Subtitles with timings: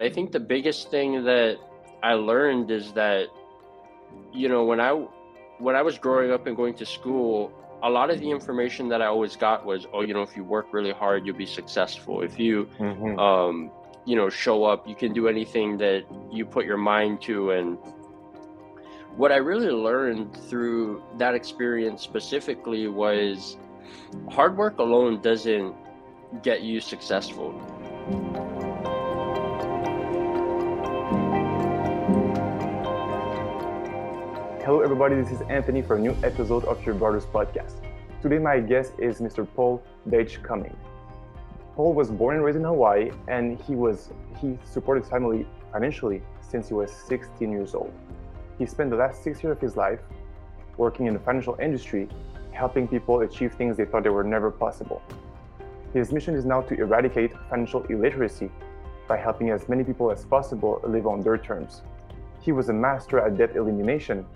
[0.00, 1.58] I think the biggest thing that
[2.04, 3.26] I learned is that
[4.32, 4.92] you know when I
[5.58, 9.02] when I was growing up and going to school, a lot of the information that
[9.02, 12.22] I always got was, oh, you know, if you work really hard, you'll be successful.
[12.22, 13.18] If you, mm-hmm.
[13.18, 13.72] um,
[14.04, 17.50] you know, show up, you can do anything that you put your mind to.
[17.50, 17.76] And
[19.16, 23.56] what I really learned through that experience specifically was
[24.30, 25.74] hard work alone doesn't
[26.42, 27.50] get you successful.
[34.68, 35.14] Hello, everybody.
[35.14, 37.76] This is Anthony for a new episode of Your Brothers podcast.
[38.20, 39.48] Today, my guest is Mr.
[39.56, 40.76] Paul Deitch Cumming.
[41.74, 46.20] Paul was born and raised in Hawaii, and he was he supported his family financially
[46.42, 47.90] since he was 16 years old.
[48.58, 50.00] He spent the last six years of his life
[50.76, 52.06] working in the financial industry,
[52.52, 55.00] helping people achieve things they thought they were never possible.
[55.94, 58.50] His mission is now to eradicate financial illiteracy
[59.08, 61.80] by helping as many people as possible live on their terms.
[62.42, 64.26] He was a master at debt elimination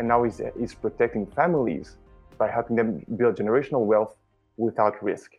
[0.00, 1.98] and now he's, he's protecting families
[2.38, 4.16] by helping them build generational wealth
[4.56, 5.32] without risk.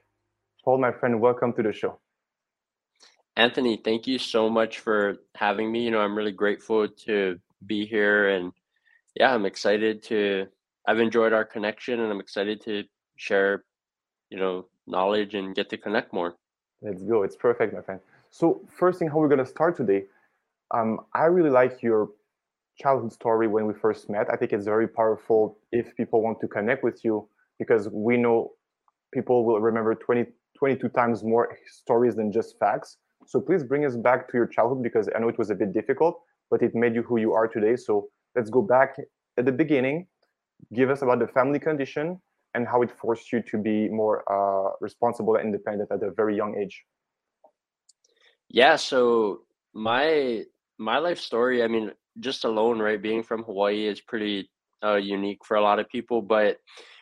[0.63, 1.97] Paul, my friend, welcome to the show.
[3.35, 5.83] Anthony, thank you so much for having me.
[5.85, 8.51] You know, I'm really grateful to be here and
[9.15, 10.45] yeah, I'm excited to
[10.87, 12.83] I've enjoyed our connection and I'm excited to
[13.15, 13.63] share,
[14.29, 16.35] you know, knowledge and get to connect more.
[16.83, 17.23] Let's go.
[17.23, 17.99] It's perfect, my friend.
[18.29, 20.05] So, first thing how we're going to start today.
[20.69, 22.11] Um, I really like your
[22.81, 24.27] childhood story when we first met.
[24.31, 27.27] I think it's very powerful if people want to connect with you
[27.59, 28.51] because we know
[29.13, 30.25] people will remember 20,
[30.57, 32.97] 22 times more stories than just facts.
[33.27, 35.73] So please bring us back to your childhood because I know it was a bit
[35.73, 37.75] difficult, but it made you who you are today.
[37.75, 38.95] So let's go back
[39.37, 40.07] at the beginning.
[40.73, 42.19] Give us about the family condition
[42.53, 46.35] and how it forced you to be more uh, responsible and independent at a very
[46.35, 46.83] young age.
[48.49, 48.75] Yeah.
[48.75, 49.41] So
[49.73, 50.43] my
[50.77, 51.63] my life story.
[51.63, 53.01] I mean, just alone, right?
[53.01, 54.49] Being from Hawaii is pretty
[54.83, 56.21] uh, unique for a lot of people.
[56.21, 56.57] But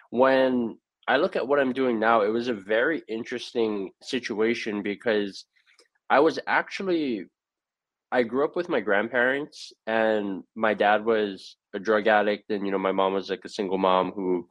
[0.10, 5.46] when I look at what I'm doing now, it was a very interesting situation because
[6.10, 7.26] I was actually
[8.12, 12.72] I grew up with my grandparents and my dad was a drug addict and you
[12.72, 14.50] know my mom was like a single mom who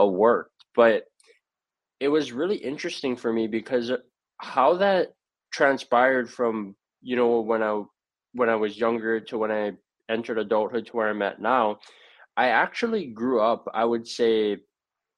[0.00, 1.04] uh, worked but
[2.00, 3.92] it was really interesting for me because
[4.38, 5.12] how that
[5.52, 7.82] transpired from you know when I
[8.32, 9.72] when I was younger to when I
[10.08, 11.78] entered adulthood to where I'm at now,
[12.36, 14.58] I actually grew up, I would say,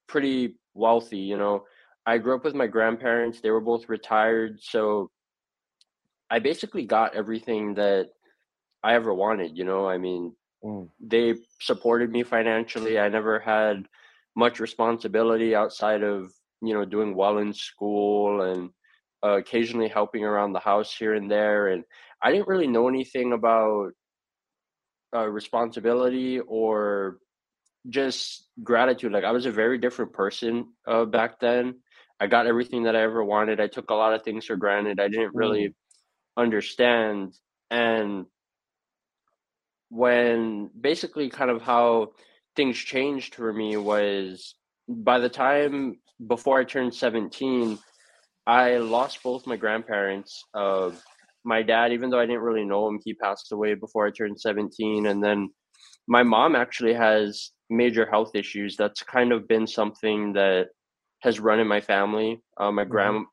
[0.07, 1.19] pretty wealthy.
[1.19, 1.63] You know,
[2.05, 4.59] I grew up with my grandparents, they were both retired.
[4.61, 5.11] So
[6.29, 8.09] I basically got everything that
[8.83, 9.57] I ever wanted.
[9.57, 10.33] You know, I mean,
[10.63, 10.89] mm.
[10.99, 12.99] they supported me financially.
[12.99, 13.87] I never had
[14.35, 18.69] much responsibility outside of, you know, doing well in school and
[19.23, 21.67] uh, occasionally helping around the house here and there.
[21.69, 21.83] And
[22.23, 23.91] I didn't really know anything about
[25.15, 27.17] uh, responsibility or
[27.89, 29.11] just gratitude.
[29.11, 31.75] Like I was a very different person uh, back then.
[32.19, 33.59] I got everything that I ever wanted.
[33.61, 34.99] I took a lot of things for granted.
[34.99, 35.73] I didn't really mm.
[36.35, 37.33] understand.
[37.71, 38.25] And
[39.89, 42.09] when basically kind of how
[42.55, 44.55] things changed for me was
[44.87, 47.79] by the time before I turned 17,
[48.45, 50.43] I lost both my grandparents.
[50.53, 50.91] Uh,
[51.43, 54.39] my dad, even though I didn't really know him, he passed away before I turned
[54.39, 55.07] 17.
[55.07, 55.49] And then
[56.07, 58.75] my mom actually has major health issues.
[58.75, 60.67] That's kind of been something that
[61.21, 62.41] has run in my family.
[62.57, 62.91] Uh, my mm-hmm.
[62.91, 63.25] grand,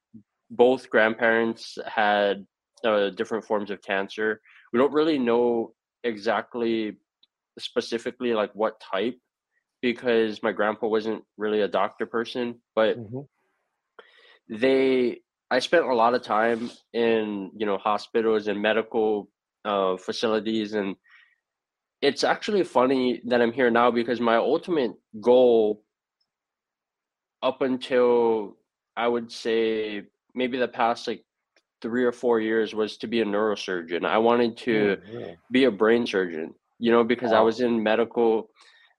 [0.51, 2.47] both grandparents had
[2.85, 4.41] uh, different forms of cancer.
[4.73, 5.73] We don't really know
[6.05, 6.97] exactly,
[7.59, 9.19] specifically, like what type,
[9.83, 13.21] because my grandpa wasn't really a doctor person, but mm-hmm.
[14.49, 19.29] they I spent a lot of time in you know hospitals and medical
[19.65, 20.97] uh, facilities, and
[22.03, 25.83] it's actually funny that I'm here now because my ultimate goal,
[27.43, 28.57] up until
[28.97, 31.25] I would say maybe the past like
[31.81, 34.05] three or four years, was to be a neurosurgeon.
[34.05, 35.33] I wanted to mm-hmm.
[35.53, 37.39] be a brain surgeon, you know, because wow.
[37.39, 38.51] I was in medical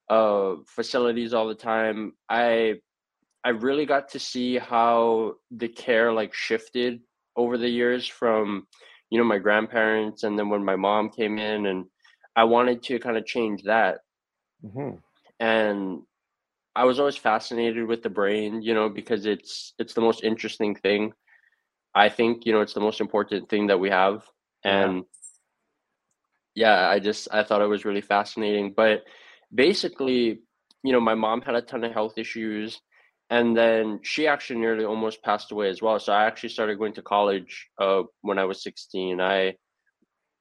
[0.08, 2.14] uh, facilities all the time.
[2.30, 2.76] I
[3.44, 7.00] I really got to see how the care like shifted
[7.36, 8.66] over the years from
[9.10, 11.86] you know my grandparents and then when my mom came in and
[12.38, 13.98] I wanted to kind of change that.
[14.64, 14.96] Mm-hmm.
[15.40, 16.02] And
[16.76, 20.76] I was always fascinated with the brain, you know, because it's it's the most interesting
[20.76, 21.12] thing.
[21.94, 24.22] I think, you know, it's the most important thing that we have.
[24.64, 25.04] And
[26.54, 28.72] yeah, yeah I just I thought it was really fascinating.
[28.76, 29.02] But
[29.52, 30.40] basically,
[30.84, 32.80] you know, my mom had a ton of health issues
[33.30, 35.98] and then she actually nearly almost passed away as well.
[35.98, 39.20] So I actually started going to college uh, when I was 16.
[39.20, 39.54] I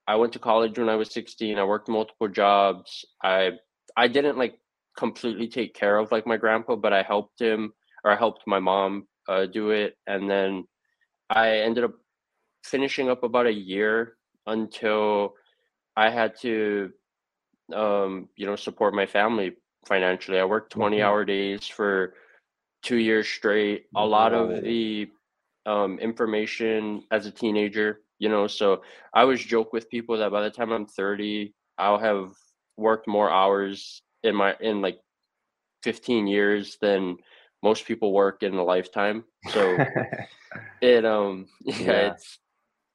[0.10, 1.60] I went to college when I was 16.
[1.60, 3.06] I worked multiple jobs.
[3.24, 3.51] I
[3.98, 4.60] I didn't like
[4.98, 7.74] completely take care of like my grandpa, but I helped him
[8.04, 10.63] or I helped my mom uh, do it, and then
[11.30, 11.95] I ended up
[12.63, 15.34] finishing up about a year until
[15.98, 16.92] I had to,
[17.74, 20.39] um, you know, support my family financially.
[20.39, 21.06] I worked 20 mm-hmm.
[21.06, 22.13] hour days for
[22.83, 23.85] two years straight.
[23.95, 25.09] A lot of the
[25.65, 28.81] um, information as a teenager, you know, so
[29.13, 32.31] I always joke with people that by the time I'm 30, I'll have
[32.77, 35.00] worked more hours in my, in like
[35.83, 37.18] 15 years than
[37.62, 39.25] most people work in a lifetime.
[39.51, 39.77] So
[40.81, 42.39] it, um, yeah, yeah, it's,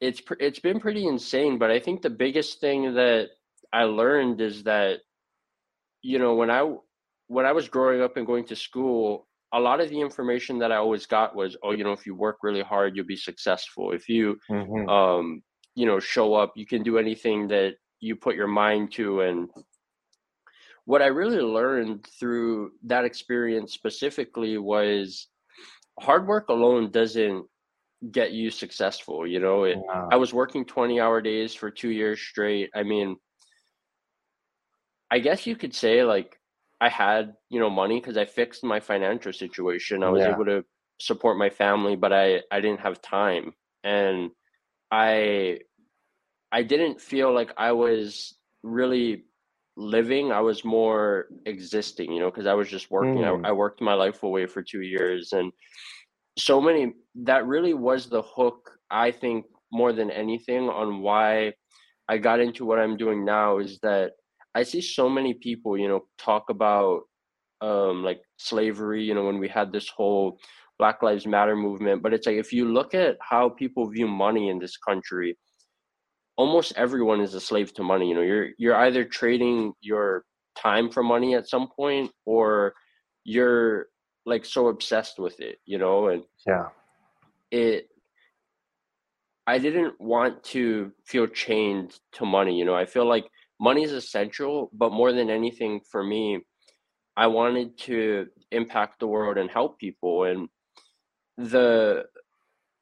[0.00, 3.28] it's, it's been pretty insane, but I think the biggest thing that
[3.72, 5.00] I learned is that,
[6.00, 6.74] you know, when I,
[7.28, 10.72] when I was growing up and going to school, a lot of the information that
[10.72, 13.92] I always got was, oh, you know, if you work really hard, you'll be successful.
[13.92, 14.88] If you, mm-hmm.
[14.88, 15.42] um,
[15.74, 19.20] you know, show up, you can do anything that you put your mind to.
[19.20, 19.50] And
[20.86, 25.28] what I really learned through that experience specifically was
[26.00, 27.46] hard work alone doesn't
[28.10, 29.26] get you successful.
[29.26, 30.08] You know, it, wow.
[30.10, 32.70] I was working 20 hour days for two years straight.
[32.74, 33.16] I mean,
[35.10, 36.38] I guess you could say like
[36.82, 40.02] I had, you know, money because I fixed my financial situation.
[40.02, 40.32] I was yeah.
[40.34, 40.64] able to
[41.00, 43.54] support my family, but I I didn't have time.
[43.84, 44.30] And
[44.90, 45.60] I
[46.50, 48.34] I didn't feel like I was
[48.64, 49.24] really
[49.76, 50.32] living.
[50.32, 53.22] I was more existing, you know, because I was just working.
[53.22, 53.46] Mm.
[53.46, 55.52] I, I worked my life away for two years and
[56.38, 61.54] so many that really was the hook, I think, more than anything on why
[62.08, 64.12] I got into what I'm doing now is that
[64.54, 67.02] I see so many people, you know, talk about
[67.60, 70.38] um, like slavery, you know, when we had this whole
[70.78, 72.02] Black Lives Matter movement.
[72.02, 75.38] But it's like if you look at how people view money in this country,
[76.36, 78.08] almost everyone is a slave to money.
[78.08, 80.24] You know, you're you're either trading your
[80.56, 82.74] time for money at some point or
[83.24, 83.86] you're
[84.26, 86.68] like so obsessed with it, you know, and yeah.
[87.50, 87.88] It
[89.46, 92.74] I didn't want to feel chained to money, you know.
[92.74, 93.26] I feel like
[93.62, 96.40] money is essential, but more than anything for me,
[97.16, 100.24] I wanted to impact the world and help people.
[100.24, 100.48] And
[101.38, 102.04] the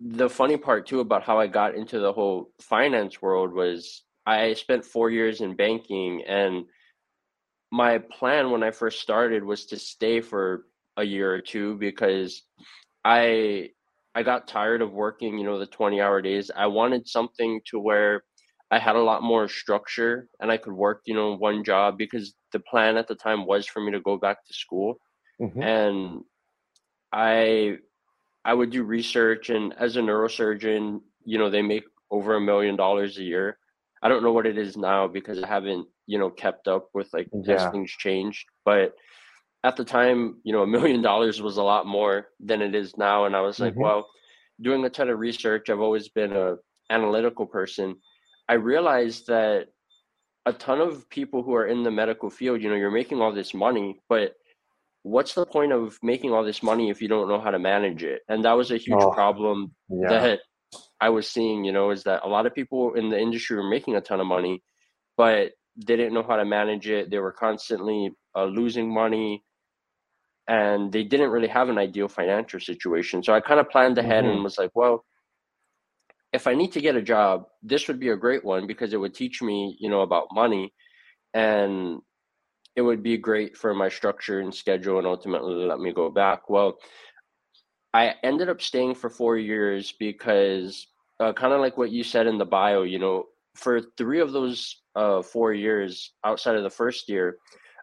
[0.00, 4.55] the funny part too about how I got into the whole finance world was I
[4.55, 6.65] spent four years in banking and
[7.71, 10.65] my plan when I first started was to stay for
[10.97, 12.43] a year or two because
[13.05, 13.71] I
[14.15, 16.50] I got tired of working, you know, the 20 hour days.
[16.56, 18.25] I wanted something to where
[18.71, 22.35] I had a lot more structure and I could work, you know, one job because
[22.53, 24.97] the plan at the time was for me to go back to school.
[25.41, 25.63] Mm-hmm.
[25.63, 26.21] And
[27.13, 27.79] I
[28.45, 32.77] I would do research and as a neurosurgeon, you know, they make over a million
[32.77, 33.59] dollars a year.
[34.03, 37.09] I don't know what it is now because I haven't, you know, kept up with
[37.13, 37.55] like yeah.
[37.55, 38.47] as things changed.
[38.65, 38.95] But
[39.65, 42.97] at the time, you know, a million dollars was a lot more than it is
[42.97, 43.25] now.
[43.25, 43.83] And I was like, mm-hmm.
[43.83, 44.09] well,
[44.61, 46.57] doing a ton of research, I've always been a
[46.89, 47.97] analytical person
[48.50, 49.69] I realized that
[50.44, 53.32] a ton of people who are in the medical field, you know, you're making all
[53.32, 54.35] this money, but
[55.05, 58.02] what's the point of making all this money if you don't know how to manage
[58.02, 58.23] it?
[58.29, 60.08] And that was a huge oh, problem yeah.
[60.08, 60.41] that
[61.00, 63.70] I was seeing, you know, is that a lot of people in the industry were
[63.70, 64.64] making a ton of money,
[65.17, 67.09] but they didn't know how to manage it.
[67.09, 69.45] They were constantly uh, losing money
[70.49, 73.23] and they didn't really have an ideal financial situation.
[73.23, 74.33] So I kind of planned ahead mm-hmm.
[74.33, 75.04] and was like, well,
[76.33, 78.99] if I need to get a job, this would be a great one because it
[78.99, 80.73] would teach me, you know, about money
[81.35, 82.01] and
[82.77, 86.49] it would be great for my structure and schedule and ultimately let me go back.
[86.49, 86.79] Well,
[87.93, 90.87] I ended up staying for four years because
[91.19, 93.25] uh, kind of like what you said in the bio, you know,
[93.57, 97.39] for three of those uh, four years outside of the first year,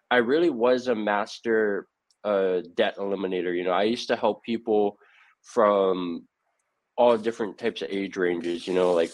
[0.09, 1.87] I really was a master
[2.23, 3.55] uh, debt eliminator.
[3.55, 4.97] You know, I used to help people
[5.43, 6.25] from
[6.97, 9.11] all different types of age ranges, you know, like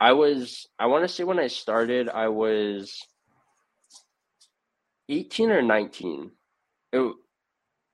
[0.00, 3.00] I was I want to say when I started I was
[5.08, 6.30] 18 or 19.
[6.92, 7.14] It,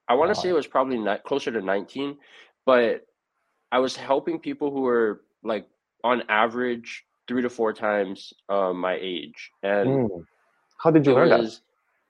[0.08, 0.42] I want to wow.
[0.42, 2.16] say it was probably not closer to 19,
[2.66, 3.06] but
[3.72, 5.66] I was helping people who were like
[6.02, 9.50] on average three to four times uh, my age.
[9.62, 10.24] And mm.
[10.78, 11.60] how did you learn was, that?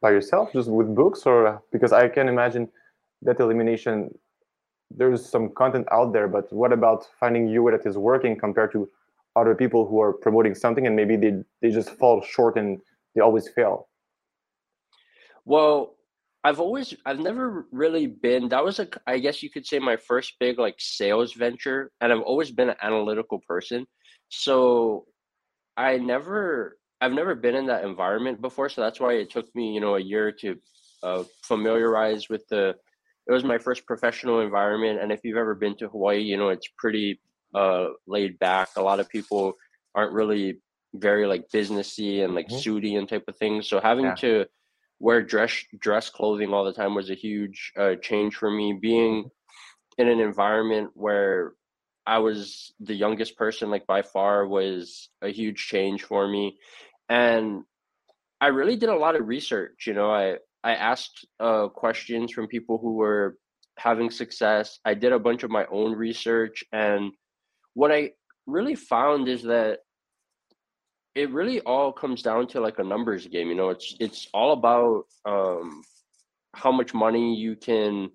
[0.02, 2.68] By yourself, just with books, or because I can imagine
[3.22, 4.10] that elimination
[4.96, 8.88] there's some content out there, but what about finding you that is working compared to
[9.36, 12.80] other people who are promoting something and maybe they, they just fall short and
[13.14, 13.88] they always fail?
[15.44, 15.96] Well,
[16.44, 19.96] I've always I've never really been that was a I guess you could say my
[19.96, 23.86] first big like sales venture and I've always been an analytical person.
[24.28, 25.06] So
[25.76, 29.72] I never I've never been in that environment before, so that's why it took me,
[29.74, 30.56] you know, a year to
[31.02, 32.76] uh, familiarize with the.
[33.26, 36.50] It was my first professional environment, and if you've ever been to Hawaii, you know
[36.50, 37.20] it's pretty
[37.54, 38.68] uh, laid back.
[38.76, 39.54] A lot of people
[39.94, 40.60] aren't really
[40.94, 42.56] very like businessy and like mm-hmm.
[42.56, 43.68] suity and type of things.
[43.68, 44.14] So having yeah.
[44.16, 44.46] to
[45.00, 48.72] wear dress dress clothing all the time was a huge uh, change for me.
[48.80, 49.30] Being
[49.98, 51.52] in an environment where
[52.06, 56.58] I was the youngest person, like by far, was a huge change for me,
[57.08, 57.62] and
[58.40, 59.86] I really did a lot of research.
[59.86, 63.36] You know, I I asked uh, questions from people who were
[63.76, 64.80] having success.
[64.84, 67.12] I did a bunch of my own research, and
[67.74, 68.12] what I
[68.46, 69.80] really found is that
[71.14, 73.48] it really all comes down to like a numbers game.
[73.48, 75.82] You know, it's it's all about um,
[76.54, 78.10] how much money you can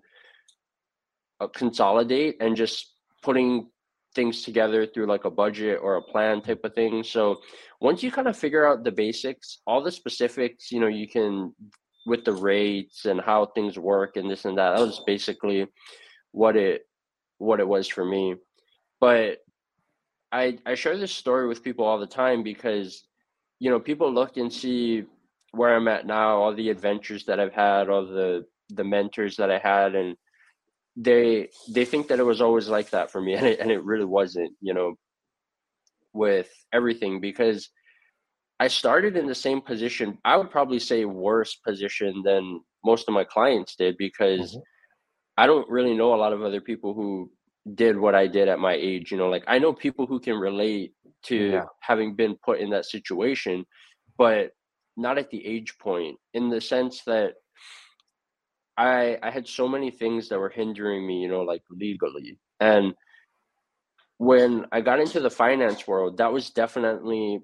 [1.39, 3.69] uh, consolidate and just putting
[4.15, 7.03] things together through like a budget or a plan type of thing.
[7.03, 7.41] So
[7.79, 11.53] once you kind of figure out the basics, all the specifics, you know, you can
[12.09, 14.75] with the rates and how things work and this and that.
[14.75, 15.67] That was basically
[16.31, 16.81] what it
[17.37, 18.35] what it was for me.
[18.99, 19.37] But
[20.31, 23.03] I I share this story with people all the time because
[23.59, 25.05] you know people look and see
[25.51, 29.51] where I'm at now, all the adventures that I've had, all the the mentors that
[29.51, 30.15] I had, and
[30.95, 33.83] they they think that it was always like that for me, and it and it
[33.83, 34.53] really wasn't.
[34.61, 34.95] You know,
[36.13, 37.69] with everything because
[38.59, 40.17] I started in the same position.
[40.25, 44.59] I would probably say worse position than most of my clients did because mm-hmm.
[45.37, 47.31] I don't really know a lot of other people who
[47.75, 49.11] did what I did at my age.
[49.11, 51.65] You know, like I know people who can relate to yeah.
[51.81, 53.65] having been put in that situation,
[54.17, 54.51] but
[54.97, 57.35] not at the age point in the sense that
[58.77, 62.37] I I had so many things that were hindering me, you know, like legally.
[62.59, 62.93] And
[64.17, 67.39] when I got into the finance world, that was definitely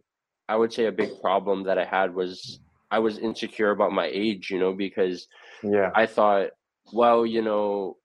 [0.48, 2.60] I would say a big problem that I had was
[2.92, 5.28] I was insecure about my age, you know, because
[5.64, 5.92] yeah.
[5.96, 6.50] I thought,
[6.94, 7.98] well, you know,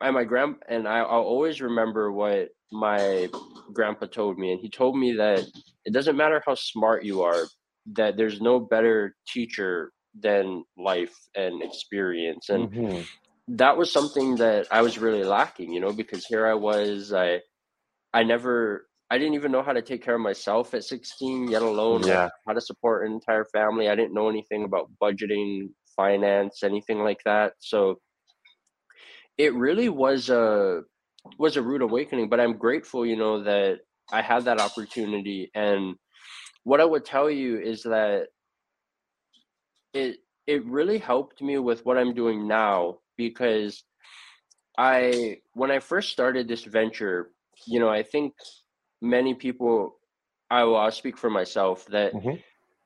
[0.00, 3.28] and my grand and I, I'll always remember what my
[3.72, 5.44] grandpa told me, and he told me that
[5.84, 7.44] it doesn't matter how smart you are,
[7.92, 13.02] that there's no better teacher than life and experience, and mm-hmm.
[13.48, 17.40] that was something that I was really lacking, you know, because here I was, I,
[18.12, 18.86] I never.
[19.14, 22.30] I didn't even know how to take care of myself at 16, yet alone yeah.
[22.48, 23.88] how to support an entire family.
[23.88, 27.52] I didn't know anything about budgeting, finance, anything like that.
[27.60, 28.00] So
[29.38, 30.82] it really was a
[31.38, 33.78] was a rude awakening but i'm grateful you know that
[34.12, 35.94] i had that opportunity and
[36.64, 38.26] what i would tell you is that
[39.94, 43.84] it it really helped me with what i'm doing now because
[44.76, 47.30] i when i first started this venture
[47.66, 48.34] you know i think
[49.04, 49.96] many people
[50.50, 52.36] i will I'll speak for myself that mm-hmm.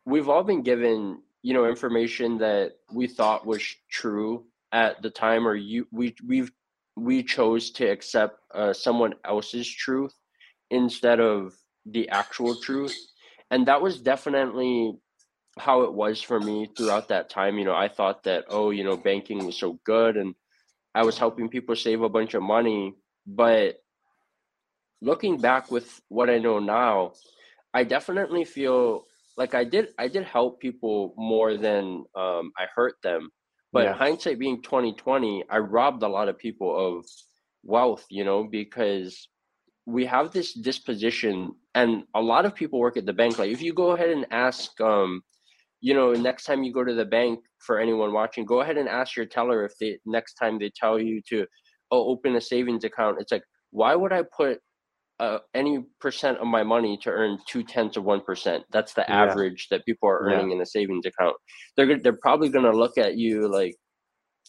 [0.04, 5.46] we've all been given you know information that we thought was true at the time
[5.46, 6.50] or you we we've
[6.96, 10.12] we chose to accept uh, someone else's truth
[10.70, 11.54] instead of
[11.87, 12.96] the actual truth
[13.50, 14.94] and that was definitely
[15.58, 18.84] how it was for me throughout that time you know i thought that oh you
[18.84, 20.34] know banking was so good and
[20.94, 22.94] i was helping people save a bunch of money
[23.26, 23.80] but
[25.00, 27.12] looking back with what i know now
[27.74, 29.04] i definitely feel
[29.36, 33.30] like i did i did help people more than um, i hurt them
[33.72, 33.92] but yeah.
[33.92, 37.04] hindsight being 2020, I robbed a lot of people of
[37.62, 39.28] wealth, you know, because
[39.86, 43.38] we have this disposition and a lot of people work at the bank.
[43.38, 45.22] Like if you go ahead and ask um,
[45.80, 48.88] you know, next time you go to the bank for anyone watching, go ahead and
[48.88, 51.46] ask your teller if they next time they tell you to
[51.90, 53.18] oh, open a savings account.
[53.20, 54.58] It's like, why would I put
[55.20, 58.64] uh, any percent of my money to earn two tenths of one percent.
[58.70, 59.25] That's the yeah.
[59.25, 60.56] average that people are earning yeah.
[60.56, 61.37] in a savings account.
[61.76, 63.76] They're they're probably going to look at you like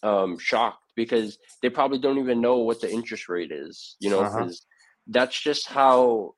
[0.04, 3.96] um, shocked because they probably don't even know what the interest rate is.
[4.00, 5.08] You know, because uh-huh.
[5.08, 6.34] that's just how.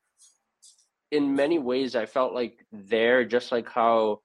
[1.11, 4.21] In many ways, I felt like there, just like how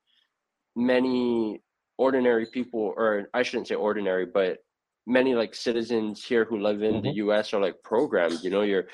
[0.77, 1.61] many
[1.99, 4.59] ordinary people, or I shouldn't say ordinary, but
[5.05, 7.07] many like citizens here who live in mm-hmm.
[7.07, 7.53] the U.S.
[7.53, 8.41] are like programmed.
[8.43, 8.87] You know, you're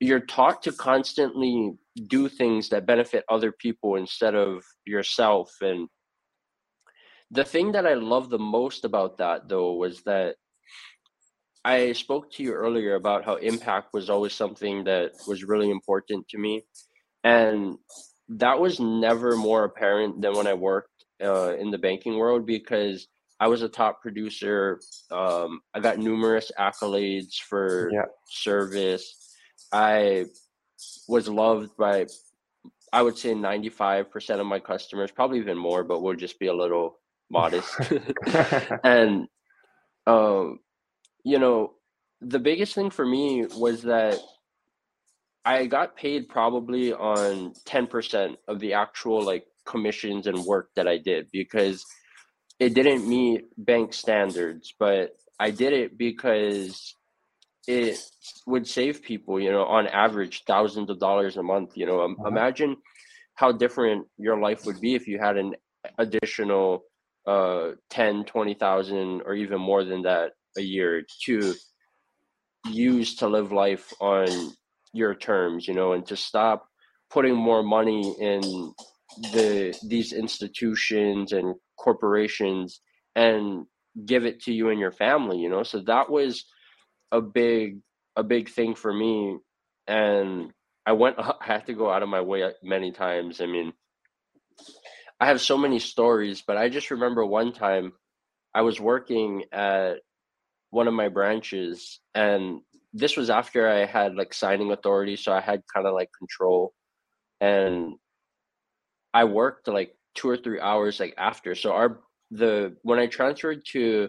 [0.00, 1.72] you're taught to constantly
[2.06, 5.50] do things that benefit other people instead of yourself.
[5.60, 5.88] And
[7.30, 10.36] the thing that i love the most about that though was that
[11.64, 16.26] i spoke to you earlier about how impact was always something that was really important
[16.28, 16.62] to me.
[17.24, 17.76] And
[18.30, 23.08] that was never more apparent than when i worked uh, in the banking world because
[23.40, 24.80] i was a top producer.
[25.10, 28.06] Um, i got numerous accolades for yeah.
[28.30, 29.17] service
[29.72, 30.26] I
[31.08, 32.06] was loved by
[32.92, 36.54] I would say 95% of my customers, probably even more, but we'll just be a
[36.54, 36.98] little
[37.30, 37.74] modest.
[38.84, 39.28] and,
[40.06, 40.60] um,
[41.24, 41.74] you know,
[42.20, 44.18] the biggest thing for me was that
[45.44, 50.98] I got paid probably on 10% of the actual like commissions and work that I
[50.98, 51.84] did because
[52.58, 56.94] it didn't meet bank standards, but I did it because
[57.68, 58.00] it
[58.46, 61.76] would save people, you know, on average thousands of dollars a month.
[61.76, 62.26] You know, uh-huh.
[62.26, 62.76] imagine
[63.34, 65.54] how different your life would be if you had an
[65.98, 66.82] additional
[67.26, 71.54] uh 10, 20,000 or even more than that a year to
[72.70, 74.28] use to live life on
[74.94, 76.66] your terms, you know, and to stop
[77.10, 78.40] putting more money in
[79.32, 82.80] the these institutions and corporations
[83.14, 83.66] and
[84.06, 85.62] give it to you and your family, you know.
[85.62, 86.46] So that was
[87.12, 87.80] a big
[88.16, 89.38] a big thing for me
[89.86, 90.52] and
[90.86, 93.40] I went I had to go out of my way uh, many times.
[93.40, 93.72] I mean,
[95.20, 97.92] I have so many stories, but I just remember one time
[98.54, 99.96] I was working at
[100.70, 102.60] one of my branches and
[102.94, 106.72] this was after I had like signing authority, so I had kind of like control
[107.40, 107.94] and
[109.12, 111.54] I worked like two or three hours like after.
[111.54, 112.00] So our
[112.30, 114.08] the when I transferred to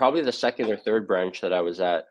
[0.00, 2.06] probably the second or third branch that I was at,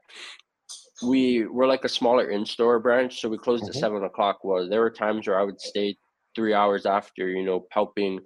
[1.02, 3.76] we were like a smaller in-store branch, so we closed mm-hmm.
[3.76, 4.44] at seven o'clock.
[4.44, 5.98] Well, there were times where I would stay
[6.36, 8.20] three hours after, you know, helping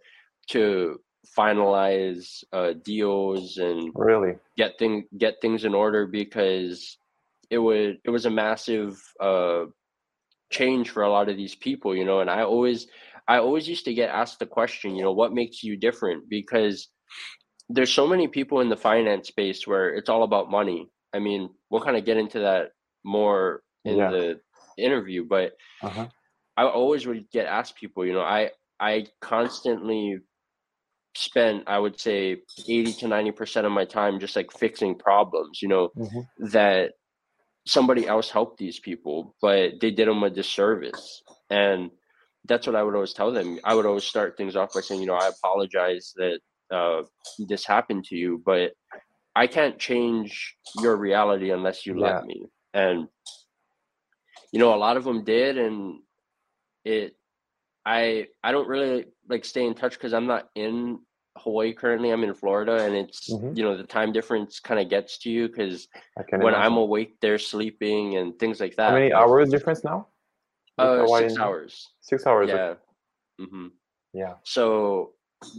[0.50, 1.00] to
[1.38, 6.98] finalize uh, deals and really get thing get things in order because
[7.50, 9.64] it would it was a massive uh,
[10.52, 12.20] change for a lot of these people, you know.
[12.20, 12.88] And I always
[13.30, 16.28] I always used to get asked the question, you know, what makes you different?
[16.28, 16.90] Because
[17.70, 20.90] there's so many people in the finance space where it's all about money.
[21.14, 22.70] I mean, we'll kind of get into that
[23.04, 24.12] more in yeah.
[24.12, 24.40] the
[24.78, 26.08] interview, but uh-huh.
[26.58, 30.20] I always would get asked people, you know, I I constantly
[31.16, 35.68] spent I would say 80 to 90% of my time just like fixing problems, you
[35.68, 36.48] know, mm-hmm.
[36.52, 36.94] that
[37.66, 41.22] somebody else helped these people, but they did them a disservice.
[41.50, 41.92] And
[42.46, 43.60] that's what I would always tell them.
[43.64, 46.40] I would always start things off by saying, you know, I apologize that
[46.72, 47.04] uh,
[47.40, 48.74] this happened to you, but
[49.36, 52.16] I can't change your reality unless you yeah.
[52.16, 52.46] let me.
[52.74, 53.08] And
[54.52, 56.00] you know, a lot of them did, and
[56.86, 57.16] it.
[57.86, 61.00] I I don't really like stay in touch because I'm not in
[61.38, 62.12] Hawaii currently.
[62.12, 63.58] I'm in Florida, and it's mm-hmm.
[63.58, 65.88] you know the time difference kind of gets to you because
[66.30, 66.62] when imagine.
[66.62, 68.92] I'm awake, they're sleeping and things like that.
[68.92, 70.08] How many hours difference now?
[70.78, 71.90] Uh, six hours.
[72.02, 72.50] Six hours.
[72.50, 72.76] Yeah.
[73.42, 73.68] Mm-hmm.
[74.14, 74.36] Yeah.
[74.44, 75.14] So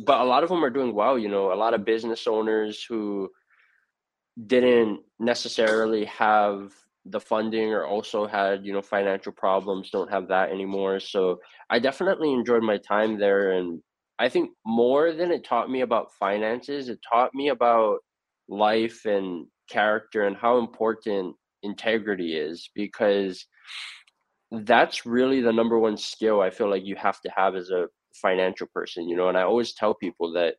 [0.04, 2.84] but a lot of them are doing well you know a lot of business owners
[2.88, 3.28] who
[4.46, 6.72] didn't necessarily have
[7.06, 10.98] the funding or also had you know financial problems don't have that anymore.
[10.98, 11.38] So
[11.70, 13.80] i definitely enjoyed my time there and
[14.18, 17.98] i think more than it taught me about finances it taught me about
[18.48, 23.46] life and character and how important integrity is because
[24.50, 27.86] that's really the number one skill i feel like you have to have as a
[28.14, 30.56] financial person, you know, and I always tell people that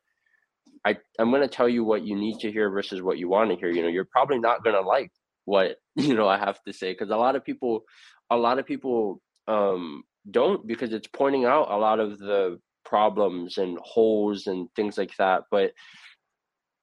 [0.85, 3.49] I, I'm going to tell you what you need to hear versus what you want
[3.49, 3.69] to hear.
[3.69, 5.11] You know, you're probably not going to like
[5.45, 6.93] what, you know, I have to say.
[6.93, 7.83] Cause a lot of people,
[8.29, 13.57] a lot of people um, don't because it's pointing out a lot of the problems
[13.57, 15.43] and holes and things like that.
[15.51, 15.73] But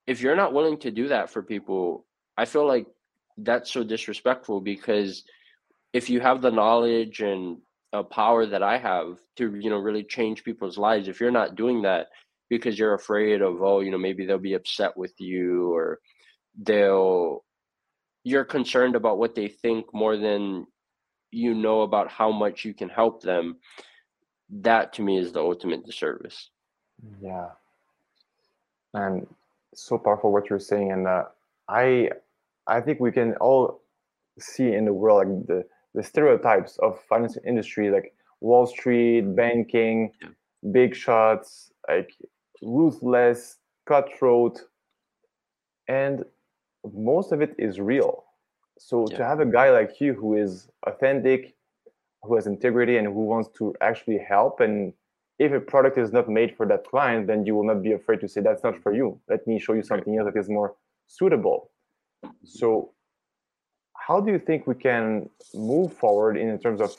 [0.07, 2.07] if you're not willing to do that for people,
[2.37, 2.87] I feel like
[3.39, 5.25] that's so disrespectful because
[5.93, 7.59] if you have the knowledge and
[7.93, 11.09] a power that I have to, you know, really change people's lives.
[11.09, 12.09] If you're not doing that
[12.49, 15.99] because you're afraid of, oh, you know, maybe they'll be upset with you or
[16.59, 17.45] they'll,
[18.25, 20.67] you're concerned about what they think more than
[21.31, 23.57] you know about how much you can help them.
[24.51, 26.51] That to me is the ultimate disservice.
[27.23, 27.49] Yeah.
[28.95, 29.27] And
[29.75, 30.93] so powerful what you're saying.
[30.93, 31.25] And uh,
[31.69, 32.11] I,
[32.67, 33.83] I think we can all
[34.39, 40.11] see in the world like the the stereotypes of finance industry like wall street banking
[40.21, 40.29] yeah.
[40.73, 42.11] big shots like
[42.63, 44.63] ruthless cutthroat
[45.89, 46.25] and
[46.95, 48.25] most of it is real.
[48.79, 49.19] So yeah.
[49.19, 51.55] to have a guy like you who is authentic
[52.23, 54.93] who has integrity and who wants to actually help and
[55.39, 58.21] if a product is not made for that client then you will not be afraid
[58.21, 59.19] to say that's not for you.
[59.29, 60.75] Let me show you something else that is more
[61.07, 61.71] suitable.
[62.25, 62.47] Mm-hmm.
[62.47, 62.93] So
[64.07, 66.91] how do you think we can move forward in terms of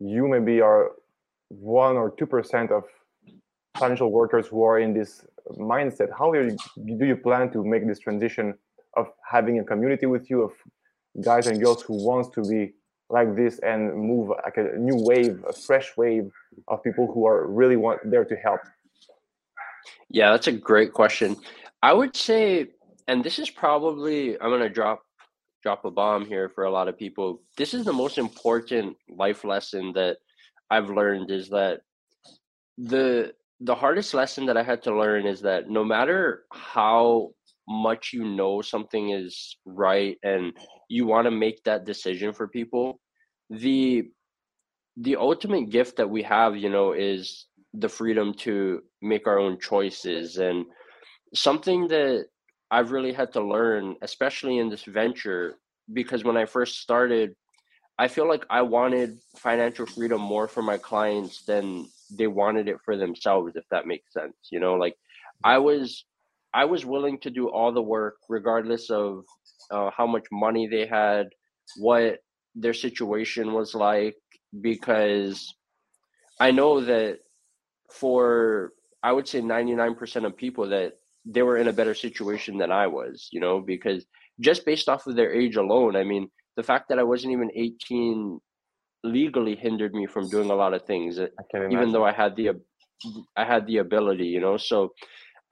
[0.00, 0.92] you maybe are
[1.48, 2.84] one or two percent of
[3.78, 5.24] financial workers who are in this
[5.58, 6.56] mindset how you,
[6.98, 8.54] do you plan to make this transition
[8.96, 10.52] of having a community with you of
[11.22, 12.72] guys and girls who wants to be
[13.10, 16.30] like this and move like a new wave, a fresh wave
[16.68, 18.60] of people who are really want there to help?
[20.08, 21.36] Yeah, that's a great question.
[21.82, 22.68] I would say,
[23.06, 25.02] and this is probably I'm gonna drop
[25.64, 27.40] drop a bomb here for a lot of people.
[27.56, 30.18] This is the most important life lesson that
[30.70, 31.80] I've learned is that
[32.76, 37.30] the the hardest lesson that I had to learn is that no matter how
[37.66, 40.52] much you know something is right and
[40.90, 43.00] you want to make that decision for people,
[43.48, 44.04] the
[44.98, 49.58] the ultimate gift that we have, you know, is the freedom to make our own
[49.58, 50.66] choices and
[51.34, 52.26] something that
[52.70, 55.56] I've really had to learn, especially in this venture,
[55.92, 57.34] because when I first started,
[57.98, 62.78] I feel like I wanted financial freedom more for my clients than they wanted it
[62.84, 64.34] for themselves, if that makes sense.
[64.50, 64.96] You know, like
[65.44, 66.04] I was
[66.52, 69.24] I was willing to do all the work regardless of
[69.70, 71.28] uh, how much money they had,
[71.76, 72.20] what
[72.54, 74.16] their situation was like,
[74.60, 75.54] because
[76.40, 77.18] I know that
[77.90, 78.72] for
[79.02, 82.86] I would say 99% of people that they were in a better situation than I
[82.86, 84.04] was, you know, because
[84.40, 87.50] just based off of their age alone, I mean, the fact that I wasn't even
[87.54, 88.40] 18
[89.02, 91.28] legally hindered me from doing a lot of things, uh,
[91.70, 92.50] even though I had the
[93.36, 94.56] I had the ability, you know.
[94.56, 94.92] So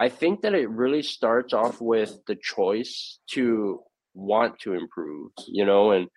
[0.01, 3.81] I think that it really starts off with the choice to
[4.15, 6.09] want to improve, you know, and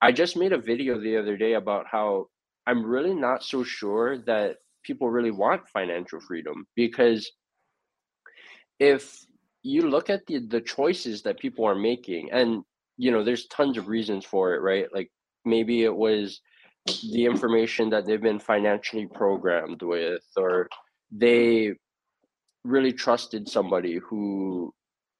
[0.00, 2.26] I just made a video the other day about how
[2.66, 7.30] I'm really not so sure that people really want financial freedom because
[8.78, 9.24] if
[9.62, 12.62] you look at the the choices that people are making and
[12.96, 14.86] you know there's tons of reasons for it right?
[14.92, 15.10] Like
[15.44, 16.40] maybe it was
[17.12, 20.68] the information that they've been financially programmed with or
[21.10, 21.72] they
[22.64, 24.72] really trusted somebody who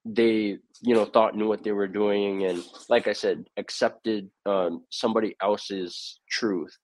[0.05, 4.83] they you know thought knew what they were doing and like i said accepted um,
[4.91, 6.77] somebody else's truth.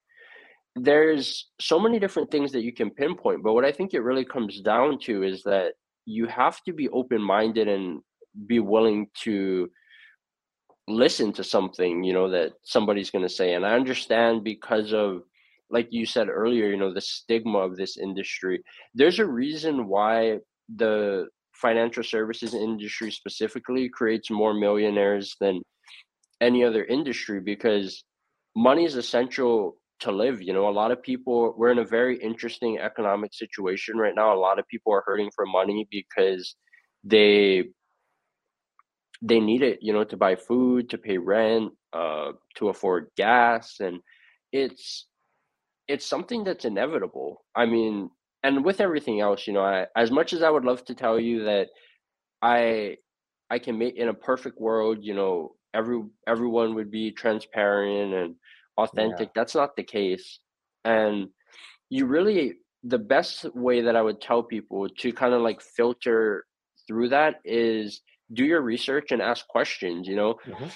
[0.77, 4.25] There's so many different things that you can pinpoint but what i think it really
[4.25, 5.73] comes down to is that
[6.11, 8.01] you have to be open-minded and
[8.47, 9.71] be willing to
[10.89, 15.23] listen to something you know that somebody's going to say and i understand because of
[15.71, 18.63] like you said earlier you know the stigma of this industry.
[18.95, 20.39] There's a reason why
[20.77, 25.63] the financial services industry specifically creates more millionaires than
[26.41, 28.05] any other industry because
[28.57, 30.69] money is essential to live you know?
[30.69, 34.35] A lot of people we're in a very interesting economic situation right now.
[34.35, 36.57] A lot of people are hurting for money because
[37.05, 37.65] they
[39.23, 43.77] they need it you know to buy food to pay rent uh to afford gas
[43.81, 44.01] and
[44.53, 45.07] it's
[45.89, 47.45] it's something that's inevitable.
[47.55, 48.11] I mean
[48.43, 51.19] and with everything else you know I, as much as i would love to tell
[51.21, 51.69] you that
[52.43, 52.97] i
[53.51, 58.35] i can make in a perfect world you know every everyone would be transparent and
[58.83, 59.33] authentic yeah.
[59.35, 60.41] that's not the case
[60.85, 61.29] and
[61.89, 66.45] you really the best way that i would tell people to kind of like filter
[66.87, 68.01] through that is
[68.33, 70.67] do your research and ask questions you know mm-hmm.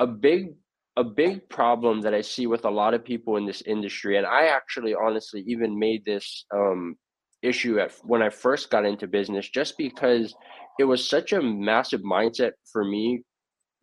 [0.00, 0.54] a big
[0.96, 4.26] a big problem that i see with a lot of people in this industry and
[4.26, 6.96] i actually honestly even made this um,
[7.42, 10.34] issue at when i first got into business just because
[10.78, 13.22] it was such a massive mindset for me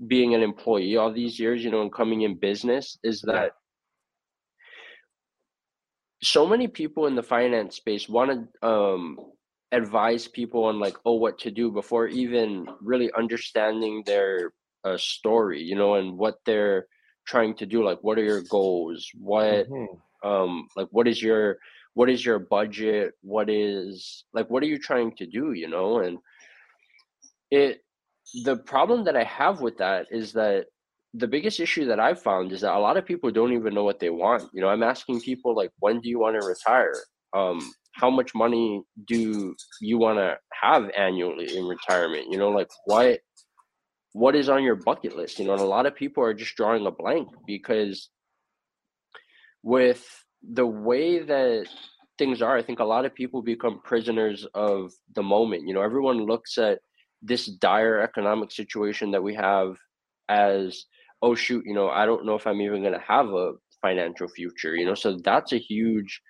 [0.08, 3.52] being an employee all these years, you know, and coming in business is that
[6.24, 9.18] so many people in the finance space want to um,
[9.72, 15.62] advise people on like, oh, what to do before even really understanding their uh, story,
[15.62, 16.88] you know, and what they're
[17.26, 17.84] trying to do.
[17.84, 19.10] Like, what are your goals?
[19.20, 20.28] What, mm-hmm.
[20.28, 21.58] um, like, what is your,
[21.94, 23.14] what is your budget?
[23.22, 25.54] What is like, what are you trying to do?
[25.54, 26.18] You know, and
[27.50, 27.84] it
[28.44, 30.66] the problem that I have with that is that
[31.14, 33.84] the biggest issue that I've found is that a lot of people don't even know
[33.84, 34.50] what they want.
[34.54, 36.96] You know, I'm asking people like, when do you want to retire?
[37.34, 37.60] Um,
[37.94, 42.28] how much money do you want to have annually in retirement?
[42.30, 43.20] You know, like what
[44.14, 45.40] what is on your bucket list?
[45.40, 48.10] You know, and a lot of people are just drawing a blank because
[49.64, 50.06] with
[50.42, 51.68] the way that
[52.18, 55.68] things are, I think a lot of people become prisoners of the moment.
[55.68, 56.80] You know, everyone looks at
[57.22, 59.76] this dire economic situation that we have
[60.30, 60.86] as
[61.22, 64.28] oh shoot you know i don't know if i'm even going to have a financial
[64.28, 64.96] future you know?
[64.96, 66.22] So that's a huge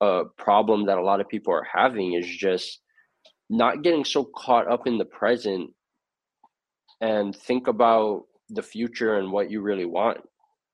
[0.00, 2.80] uh, problem that a lot of people are having is just
[3.48, 5.70] not getting so caught up in the present
[7.00, 10.18] and think about the future and what you really want.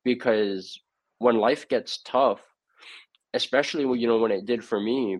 [0.04, 0.80] Because
[1.18, 2.40] when life gets tough
[3.34, 5.16] especially when you know when it did for me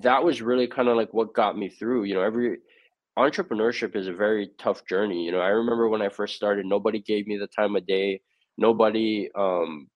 [0.00, 2.22] that was really kind of like what got me through you know?
[2.22, 2.58] Every
[3.18, 5.24] entrepreneurship is a very tough journey.
[5.24, 8.20] You know, I remember when I first started, nobody gave me the time of day.
[8.58, 9.88] nobody um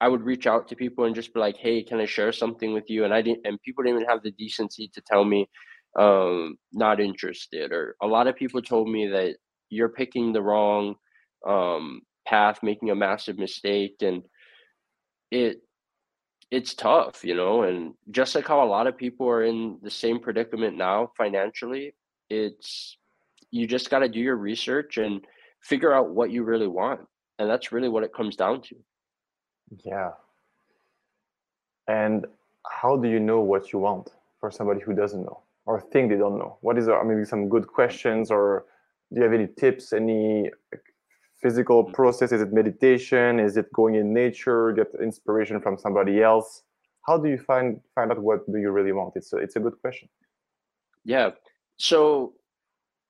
[0.00, 2.72] I would reach out to people and just be like, "Hey, can I share something
[2.74, 5.48] with you?" And I didn't, and people didn't even have the decency to tell me,
[5.98, 7.72] um, not interested.
[7.72, 9.36] Or a lot of people told me that
[9.70, 10.96] you're picking the wrong
[11.46, 14.22] um, path, making a massive mistake, and
[15.30, 15.58] it
[16.50, 17.64] it's tough, you know.
[17.64, 21.94] And just like how a lot of people are in the same predicament now financially,
[22.30, 22.96] it's
[23.50, 25.24] you just got to do your research and
[25.60, 27.00] figure out what you really want,
[27.38, 28.76] and that's really what it comes down to.
[29.84, 30.10] Yeah.
[31.88, 32.26] And
[32.80, 36.16] how do you know what you want for somebody who doesn't know or think they
[36.16, 36.58] don't know?
[36.60, 38.64] What is uh, maybe some good questions or
[39.12, 40.50] do you have any tips, any
[41.42, 41.92] physical mm.
[41.92, 42.32] process?
[42.32, 43.40] Is it meditation?
[43.40, 46.62] Is it going in nature, get inspiration from somebody else?
[47.06, 49.14] How do you find find out what do you really want?
[49.16, 50.08] It's a, it's a good question.
[51.04, 51.30] Yeah.
[51.80, 52.34] So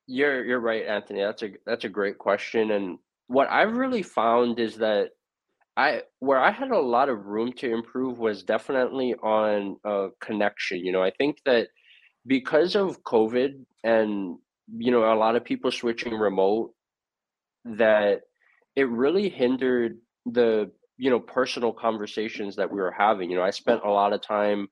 [0.06, 1.20] you're you're right, Anthony.
[1.22, 2.70] That's a that's a great question.
[2.70, 5.11] And what I've really found is that
[5.76, 10.78] I where I had a lot of room to improve was definitely on uh, connection.
[10.85, 11.68] You know, I think that
[12.26, 14.38] because of COVID and
[14.78, 16.72] you know a lot of people switching remote,
[17.64, 18.20] that
[18.76, 23.30] it really hindered the you know personal conversations that we were having.
[23.30, 24.68] You know, I spent a lot of time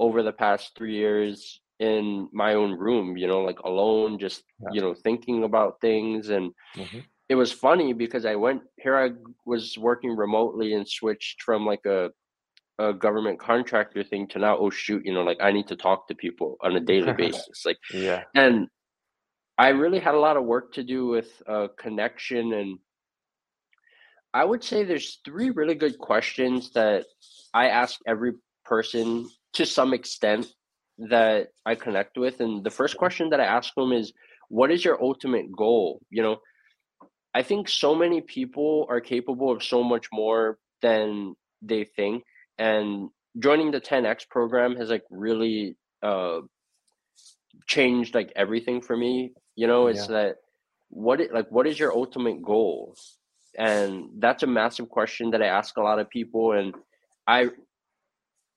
[0.00, 3.16] over the past three years in my own room.
[3.16, 4.68] You know, like alone, just yeah.
[4.72, 6.52] you know thinking about things and.
[6.76, 8.96] Mm-hmm it was funny because I went here.
[8.96, 9.10] I
[9.44, 12.10] was working remotely and switched from like a
[12.78, 14.56] a government contractor thing to now.
[14.58, 17.64] Oh shoot, you know, like I need to talk to people on a daily basis.
[17.64, 18.68] Like yeah, and
[19.58, 22.78] I really had a lot of work to do with uh, connection and.
[24.34, 27.06] I would say there's three really good questions that
[27.54, 28.32] I ask every
[28.66, 30.46] person to some extent
[30.98, 32.40] that I connect with.
[32.40, 34.12] And the first question that I ask them is,
[34.48, 36.00] what is your ultimate goal?
[36.10, 36.36] You know,
[37.34, 42.24] I think so many people are capable of so much more than they think.
[42.58, 46.40] And joining the 10X program has like really uh
[47.66, 49.32] changed like everything for me.
[49.54, 50.14] You know, it's yeah.
[50.16, 50.36] that
[50.88, 52.94] what it like what is your ultimate goal?
[53.58, 56.74] And that's a massive question that I ask a lot of people and
[57.26, 57.50] I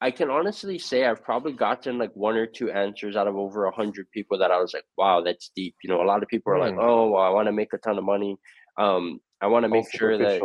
[0.01, 3.65] I can honestly say I've probably gotten like one or two answers out of over
[3.65, 5.75] a hundred people that I was like, wow, that's deep.
[5.83, 6.79] You know, a lot of people are like, hmm.
[6.81, 8.37] oh, well, I want to make a ton of money.
[8.77, 10.41] Um, I want to make sure that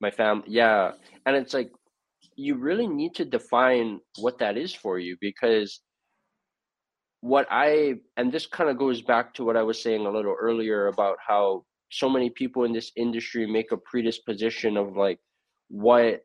[0.00, 0.92] my family, yeah,
[1.24, 1.70] and it's like
[2.34, 5.80] you really need to define what that is for you because
[7.20, 10.36] what I and this kind of goes back to what I was saying a little
[10.38, 15.18] earlier about how so many people in this industry make a predisposition of like
[15.68, 16.22] what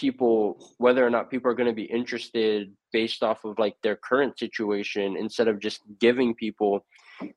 [0.00, 3.96] people whether or not people are going to be interested based off of like their
[3.96, 6.72] current situation instead of just giving people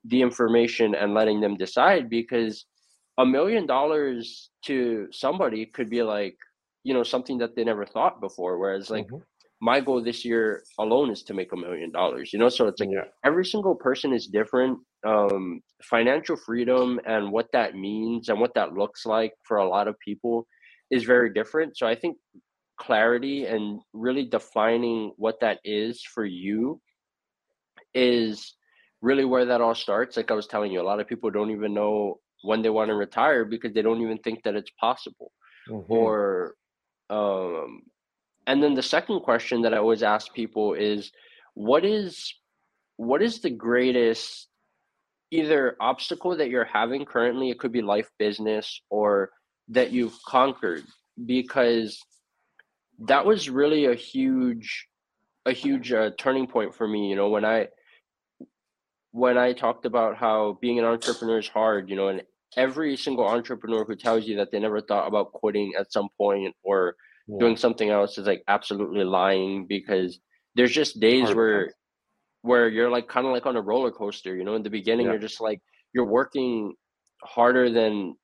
[0.05, 2.65] the information and letting them decide because
[3.17, 6.37] a million dollars to somebody could be like
[6.83, 9.17] you know something that they never thought before whereas like mm-hmm.
[9.61, 12.79] my goal this year alone is to make a million dollars you know so it's
[12.79, 13.09] like yeah.
[13.25, 18.73] every single person is different um financial freedom and what that means and what that
[18.73, 20.47] looks like for a lot of people
[20.91, 22.15] is very different so i think
[22.77, 26.81] clarity and really defining what that is for you
[27.93, 28.55] is
[29.01, 30.17] really where that all starts.
[30.17, 32.89] Like I was telling you, a lot of people don't even know when they want
[32.89, 35.31] to retire because they don't even think that it's possible.
[35.69, 35.91] Mm-hmm.
[35.91, 36.55] Or
[37.09, 37.83] um
[38.47, 41.11] and then the second question that I always ask people is
[41.53, 42.33] what is
[42.97, 44.47] what is the greatest
[45.31, 49.31] either obstacle that you're having currently it could be life business or
[49.69, 50.83] that you've conquered
[51.25, 51.99] because
[52.99, 54.87] that was really a huge
[55.45, 57.67] a huge uh, turning point for me you know when i
[59.13, 62.23] when I talked about how being an entrepreneur is hard, you know, and
[62.57, 66.53] every single entrepreneur who tells you that they never thought about quitting at some point
[66.63, 66.95] or
[67.27, 67.37] yeah.
[67.39, 70.19] doing something else is like absolutely lying because
[70.55, 71.73] there's just days hard where times.
[72.41, 75.05] where you're like kind of like on a roller coaster, you know, in the beginning
[75.05, 75.11] yeah.
[75.11, 75.61] you're just like
[75.93, 76.73] you're working
[77.21, 78.15] harder than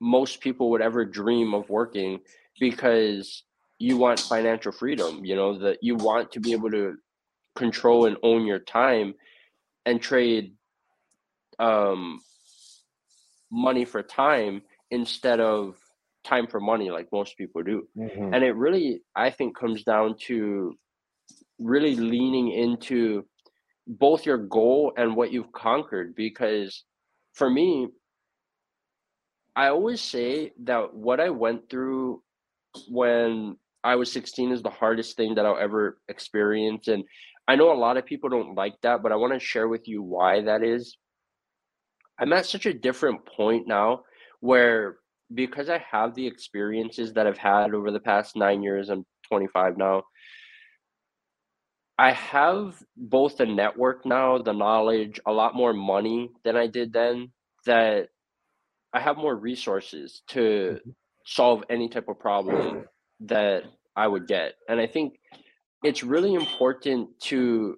[0.00, 2.18] most people would ever dream of working
[2.58, 3.44] because
[3.80, 6.96] you want financial freedom, you know, that you want to be able to
[7.56, 9.14] control and own your time
[9.86, 10.52] and trade
[11.58, 12.20] um,
[13.50, 15.76] money for time instead of
[16.22, 18.34] time for money like most people do mm-hmm.
[18.34, 20.76] and it really i think comes down to
[21.58, 23.24] really leaning into
[23.86, 26.84] both your goal and what you've conquered because
[27.32, 27.88] for me
[29.56, 32.22] i always say that what i went through
[32.88, 37.04] when i was 16 is the hardest thing that i'll ever experience and
[37.50, 39.88] I know a lot of people don't like that, but I want to share with
[39.88, 40.96] you why that is.
[42.16, 44.02] I'm at such a different point now
[44.38, 44.98] where
[45.34, 49.78] because I have the experiences that I've had over the past nine years, I'm 25
[49.78, 50.04] now.
[51.98, 56.92] I have both the network now, the knowledge, a lot more money than I did
[56.92, 57.32] then.
[57.66, 58.10] That
[58.92, 60.90] I have more resources to mm-hmm.
[61.26, 62.84] solve any type of problem
[63.20, 63.64] that
[63.96, 64.54] I would get.
[64.68, 65.18] And I think
[65.82, 67.76] it's really important to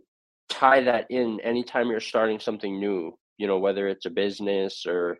[0.48, 5.16] tie that in anytime you're starting something new, you know, whether it's a business or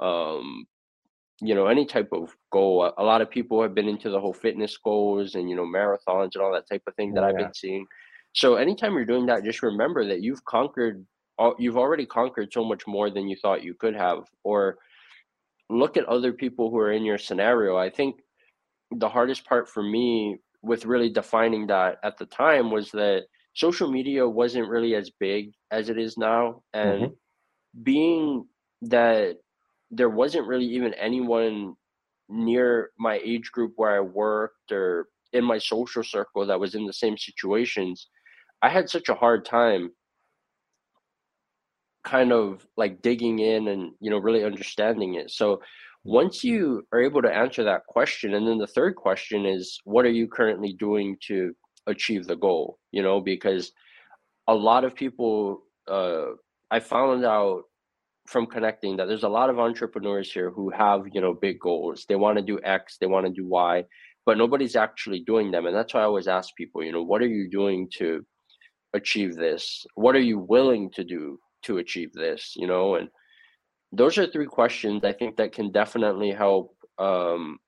[0.00, 0.66] um,
[1.40, 2.92] you know, any type of goal.
[2.96, 6.30] A, lot of people have been into the whole fitness goals and, you know, marathons
[6.34, 7.28] and all that type of thing that yeah.
[7.28, 7.84] I've been seeing.
[8.32, 11.04] So anytime you're doing that, just remember that you've conquered
[11.58, 14.78] you've already conquered so much more than you thought you could have or
[15.68, 17.76] look at other people who are in your scenario.
[17.76, 18.20] I think
[18.96, 23.24] the hardest part for me with really defining that at the time was that
[23.54, 27.12] social media wasn't really as big as it is now and mm-hmm.
[27.82, 28.46] being
[28.82, 29.36] that
[29.90, 31.74] there wasn't really even anyone
[32.28, 36.86] near my age group where I worked or in my social circle that was in
[36.86, 38.08] the same situations
[38.62, 39.90] I had such a hard time
[42.04, 45.60] kind of like digging in and you know really understanding it so
[46.04, 50.04] once you are able to answer that question and then the third question is what
[50.04, 51.54] are you currently doing to
[51.86, 52.78] achieve the goal?
[52.90, 53.72] You know because
[54.48, 56.26] a lot of people uh,
[56.70, 57.62] i found out
[58.26, 62.04] from connecting that there's a lot of entrepreneurs here who have you know big goals.
[62.08, 63.84] They want to do x they want to do y
[64.24, 65.66] but nobody's actually doing them.
[65.66, 68.24] And that's why i always ask people you know what are you doing to
[68.94, 69.86] achieve this?
[69.94, 72.54] What are you willing to do to achieve this?
[72.56, 73.08] You know and
[73.92, 77.58] those are three questions i think that can definitely help um,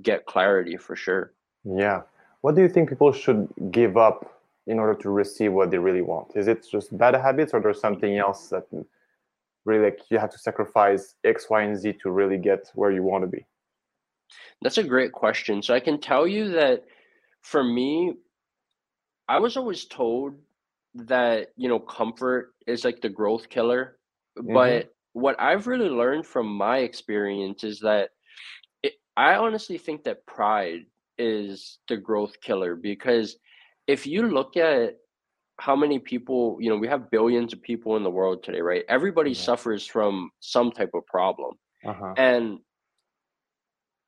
[0.00, 1.32] get clarity for sure.
[1.64, 2.02] Yeah.
[2.40, 6.02] What do you think people should give up in order to receive what they really
[6.02, 6.36] want?
[6.36, 8.66] Is it just bad habits or there's something else that
[9.64, 13.02] really like you have to sacrifice x y and z to really get where you
[13.02, 13.46] want to be?
[14.62, 15.62] That's a great question.
[15.62, 16.84] So i can tell you that
[17.42, 18.14] for me
[19.28, 20.34] i was always told
[20.94, 23.96] that you know comfort is like the growth killer
[24.38, 24.52] mm-hmm.
[24.52, 28.10] but what i've really learned from my experience is that
[28.82, 30.80] it, i honestly think that pride
[31.18, 33.36] is the growth killer because
[33.86, 34.96] if you look at
[35.60, 38.84] how many people you know we have billions of people in the world today right
[38.88, 39.42] everybody yeah.
[39.42, 41.54] suffers from some type of problem
[41.86, 42.14] uh-huh.
[42.16, 42.58] and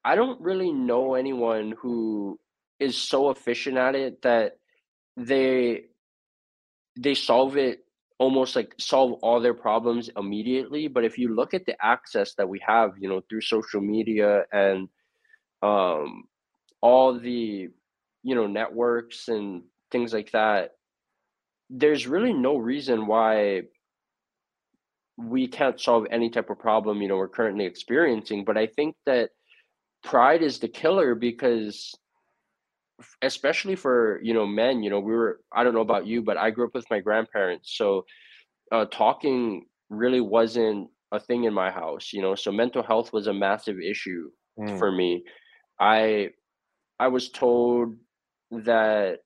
[0.04, 2.38] i don't really know anyone who
[2.80, 4.54] is so efficient at it that
[5.16, 5.82] they
[6.98, 7.83] they solve it
[8.18, 12.48] almost like solve all their problems immediately but if you look at the access that
[12.48, 14.88] we have you know through social media and
[15.62, 16.24] um
[16.80, 17.68] all the
[18.22, 20.70] you know networks and things like that
[21.70, 23.62] there's really no reason why
[25.16, 28.94] we can't solve any type of problem you know we're currently experiencing but i think
[29.06, 29.30] that
[30.04, 31.94] pride is the killer because
[33.22, 36.36] especially for you know men you know we were i don't know about you but
[36.36, 38.04] i grew up with my grandparents so
[38.72, 43.26] uh, talking really wasn't a thing in my house you know so mental health was
[43.26, 44.78] a massive issue mm.
[44.78, 45.24] for me
[45.80, 46.28] i
[47.00, 47.94] i was told
[48.50, 49.18] that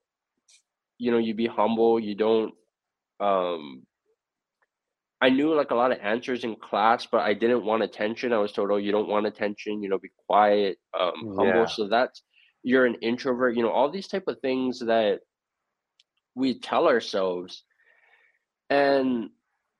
[0.98, 2.54] you know you be humble you don't
[3.20, 3.82] um
[5.20, 8.32] I knew like a lot of answers in class, but I didn't want attention.
[8.32, 9.82] I was told, "Oh, you don't want attention.
[9.82, 11.66] You know, be quiet, um, humble." Yeah.
[11.66, 12.22] So that's
[12.68, 15.20] you're an introvert you know all these type of things that
[16.34, 17.64] we tell ourselves.
[18.70, 19.30] And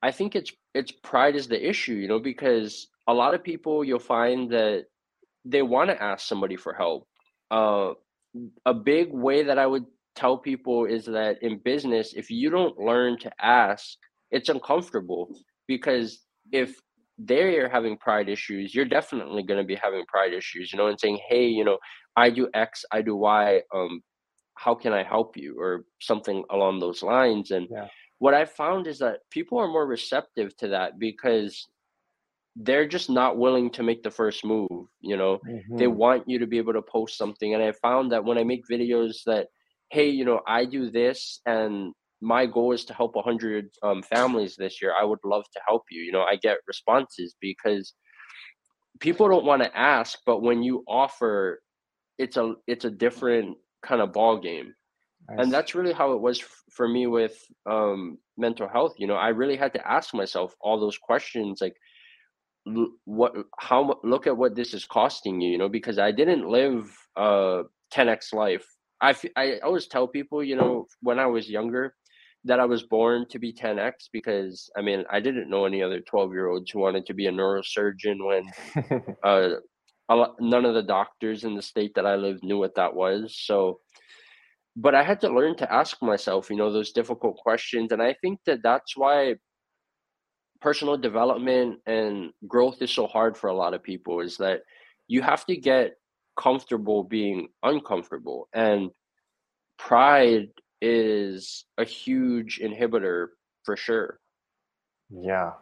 [0.03, 3.85] i think it's it's pride is the issue you know because a lot of people
[3.85, 4.85] you'll find that
[5.45, 7.07] they want to ask somebody for help.
[7.51, 7.93] Uh,
[8.67, 12.79] a big way that i would tell people is that in business if you don't
[12.79, 13.85] learn to ask
[14.31, 15.23] it's uncomfortable
[15.67, 16.09] because
[16.53, 16.71] if
[17.19, 20.99] they're having pride issues, you're definitely going to be having pride issues, you know, and
[20.99, 21.79] saying, hey, you know,
[22.19, 24.03] I do X, I do Y, um,
[24.55, 25.55] how can I help you?
[25.59, 27.53] Or something along those lines.
[27.53, 27.87] And yeah.
[28.19, 31.69] what I found is that people are more receptive to that because
[32.57, 35.77] they're just not willing to make the first move, you know, mm-hmm.
[35.77, 37.55] they want you to be able to post something.
[37.55, 39.47] And I found that when I make videos that,
[39.91, 44.57] hey, you know, I do this and my goal is to help 100 um, families
[44.57, 47.95] this year i would love to help you you know i get responses because
[48.99, 51.61] people don't want to ask but when you offer
[52.19, 54.75] it's a it's a different kind of ball game
[55.29, 55.39] nice.
[55.41, 57.37] and that's really how it was f- for me with
[57.71, 61.77] um, mental health you know i really had to ask myself all those questions like
[63.05, 66.95] what how look at what this is costing you you know because i didn't live
[67.17, 67.63] a
[67.95, 68.67] 10x life
[69.01, 71.95] I, I always tell people, you know, when I was younger,
[72.45, 76.01] that I was born to be 10x because I mean I didn't know any other
[76.01, 79.57] 12 year olds who wanted to be a neurosurgeon when uh,
[80.09, 83.37] none of the doctors in the state that I lived knew what that was.
[83.39, 83.81] So,
[84.77, 87.93] but I had to learn to ask myself, you know, those difficult questions.
[87.93, 89.35] And I think that that's why
[90.61, 94.63] personal development and growth is so hard for a lot of people is that
[95.07, 95.95] you have to get
[96.39, 98.49] comfortable being uncomfortable.
[98.53, 98.91] And
[99.79, 100.49] pride
[100.81, 103.29] is a huge inhibitor
[103.65, 104.21] for sure.
[105.11, 105.53] Yeah.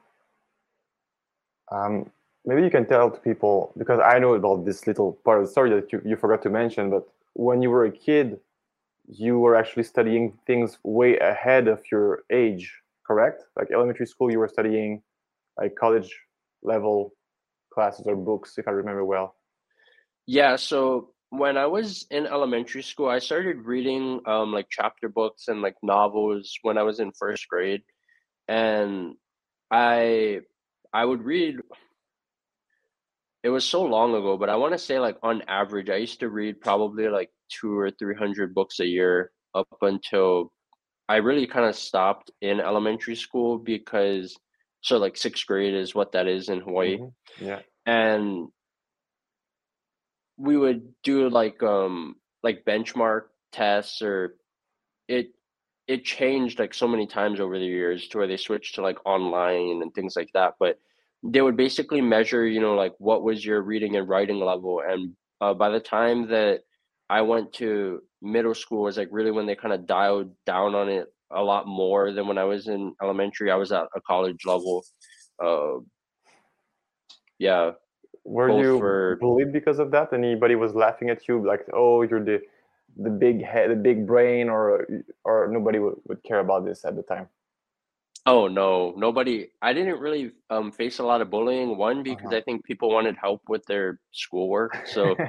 [1.72, 2.10] Um,
[2.46, 5.50] maybe you can tell to people because I know about this little part of the
[5.50, 8.38] story that you, you forgot to mention, but when you were a kid,
[9.08, 12.72] you were actually studying things way ahead of your age,
[13.06, 13.42] correct?
[13.56, 15.02] Like elementary school, you were studying
[15.58, 16.16] like college
[16.62, 17.14] level
[17.72, 19.34] classes or books, if I remember well.
[20.26, 25.48] Yeah, so when I was in elementary school, I started reading um like chapter books
[25.48, 27.82] and like novels when I was in first grade.
[28.48, 29.14] And
[29.70, 30.40] I
[30.92, 31.60] I would read
[33.46, 36.18] it was so long ago, but I want to say like on average, I used
[36.18, 40.52] to read probably like two or three hundred books a year up until
[41.08, 44.36] I really kind of stopped in elementary school because
[44.80, 46.98] so like sixth grade is what that is in Hawaii.
[46.98, 47.44] Mm-hmm.
[47.44, 47.60] Yeah.
[47.86, 48.48] And
[50.36, 54.34] we would do like um like benchmark tests or
[55.06, 55.28] it
[55.86, 58.98] it changed like so many times over the years to where they switched to like
[59.06, 60.80] online and things like that but
[61.22, 65.12] they would basically measure you know like what was your reading and writing level and
[65.40, 66.60] uh, by the time that
[67.10, 70.88] i went to middle school was like really when they kind of dialed down on
[70.88, 74.44] it a lot more than when i was in elementary i was at a college
[74.44, 74.84] level
[75.44, 75.74] uh,
[77.38, 77.72] yeah
[78.26, 79.16] were you for...
[79.20, 80.12] bullied because of that?
[80.12, 82.42] Anybody was laughing at you like oh you're the
[82.96, 84.86] the big head the big brain or
[85.24, 87.28] or nobody would, would care about this at the time
[88.26, 89.48] Oh no, nobody.
[89.62, 91.76] I didn't really um, face a lot of bullying.
[91.76, 92.32] One because Uh-huh.
[92.32, 95.22] I think people wanted help with their schoolwork, so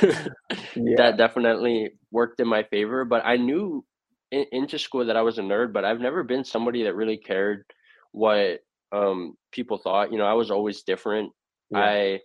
[0.76, 3.04] yeah that definitely worked in my favor.
[3.04, 3.84] But I knew
[4.30, 7.16] in, into school that I was a nerd, but I've never been somebody that really
[7.18, 7.64] cared
[8.12, 8.60] what
[8.92, 10.12] um, people thought.
[10.12, 11.32] You know, I was always different.
[11.70, 12.20] yeah I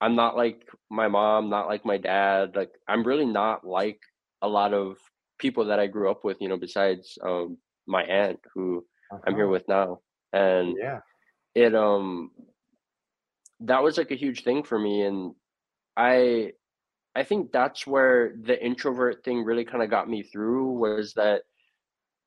[0.00, 2.56] I'm not like my mom, not like my dad.
[2.56, 4.00] Like I'm really not like
[4.42, 4.96] a lot of
[5.38, 6.38] people that I grew up with.
[6.40, 8.84] You know, besides um, my aunt who
[9.26, 9.48] I'm here Uh-huh.
[9.48, 10.00] with now.
[10.32, 11.00] And yeah
[11.54, 12.30] it um
[13.60, 15.34] that was like a huge thing for me and
[15.96, 16.52] I
[17.14, 21.42] I think that's where the introvert thing really kind of got me through was that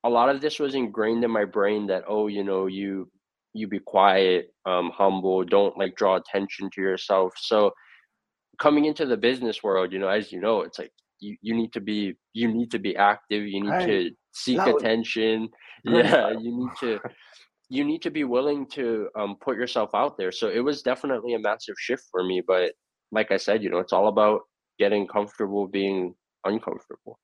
[0.04, 3.10] a lot of this was ingrained in my brain that oh, you know, you
[3.54, 7.34] you be quiet, um humble, don't like draw attention to yourself.
[7.38, 7.72] So
[8.60, 11.74] coming into the business world, you know, as you know, it's like you, you need
[11.74, 13.88] to be you need to be active, you need Right.
[13.88, 15.49] to seek attention.
[15.84, 16.99] Yeah, you need to
[17.70, 20.32] you need to be willing to um, put yourself out there.
[20.32, 22.41] So it was definitely a massive shift for me.
[22.45, 22.74] But
[23.11, 24.41] like I said, you know, it's all about
[24.80, 27.20] getting comfortable being uncomfortable.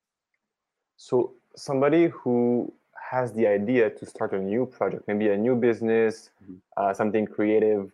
[0.98, 2.74] So somebody who
[3.12, 6.62] has the idea to start a new project, maybe a new business, Mhm.
[6.78, 7.92] uh, something creative,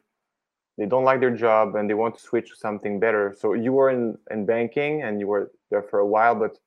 [0.77, 3.33] they don't like their job and they want to switch to something better.
[3.37, 6.57] So you were in, in banking and you were there for a while, but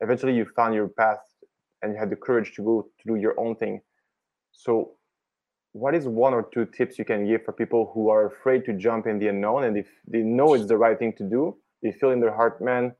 [0.00, 1.20] eventually you found your path
[1.82, 3.80] and you had the courage to go to do your own thing.
[4.52, 4.92] So
[5.72, 8.72] what is one or two tips you can give for people who are afraid to
[8.72, 11.92] jump in the unknown and if they know it's the right thing to do, they
[11.92, 12.92] feel in their heart, man,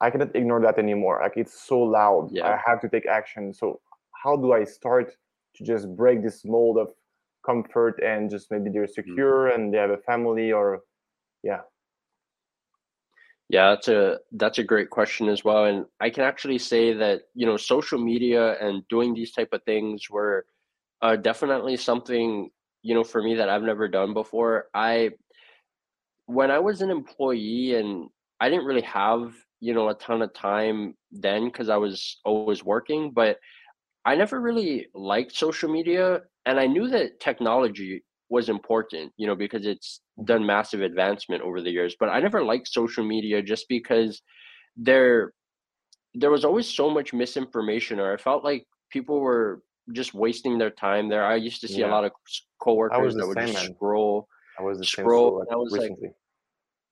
[0.00, 1.20] I cannot ignore that anymore.
[1.22, 2.30] Like it's so loud.
[2.32, 2.46] Yeah.
[2.46, 3.52] I have to take action.
[3.52, 3.80] So
[4.22, 5.12] how do I start
[5.56, 6.88] to just break this mold of
[7.44, 9.10] comfort and just maybe they're mm-hmm.
[9.10, 10.80] secure and they have a family or
[11.42, 11.60] yeah.
[13.48, 15.64] Yeah, that's a that's a great question as well.
[15.64, 19.62] And I can actually say that, you know, social media and doing these type of
[19.64, 20.44] things were
[21.02, 22.50] uh, definitely something,
[22.82, 24.66] you know, for me that I've never done before.
[24.74, 25.12] I
[26.26, 28.08] when I was an employee and
[28.40, 32.62] I didn't really have, you know, a ton of time then because I was always
[32.62, 33.38] working, but
[34.04, 39.34] I never really liked social media and I knew that technology was important, you know,
[39.34, 43.66] because it's done massive advancement over the years, but I never liked social media just
[43.68, 44.22] because
[44.76, 45.32] there
[46.14, 49.62] there was always so much misinformation or I felt like people were
[49.92, 51.24] just wasting their time there.
[51.24, 52.12] I used to see a lot of
[52.60, 53.74] coworkers that would just man.
[53.74, 54.26] scroll
[54.58, 55.92] I was the scroll and I was like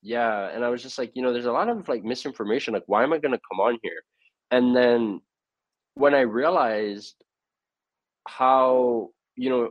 [0.07, 2.73] yeah, and I was just like, you know, there's a lot of like misinformation.
[2.73, 4.03] Like, why am I gonna come on here?
[4.53, 5.21] And then
[5.95, 7.17] when I realized
[8.29, 9.71] how, you know,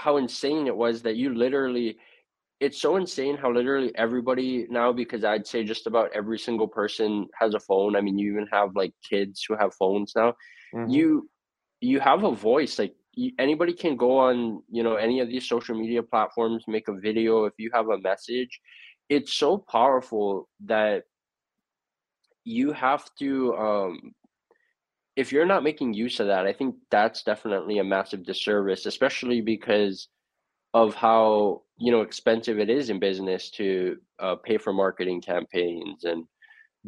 [0.00, 1.98] how insane it was that you literally
[2.60, 7.26] it's so insane how literally everybody now because I'd say just about every single person
[7.40, 7.96] has a phone.
[7.96, 10.34] I mean, you even have like kids who have phones now.
[10.72, 11.00] Mhm.
[11.00, 11.28] You
[11.80, 15.48] you have a voice like y- anybody can go on, you know, any of these
[15.48, 18.60] social media platforms, make a video if you have a message
[19.08, 21.04] it's so powerful that
[22.44, 24.12] you have to um
[25.20, 29.42] if you're not making use of that, I think that's definitely a massive disservice, especially
[29.42, 30.08] because
[30.72, 36.04] of how you know expensive it is in business to uh, pay for marketing campaigns
[36.04, 36.24] and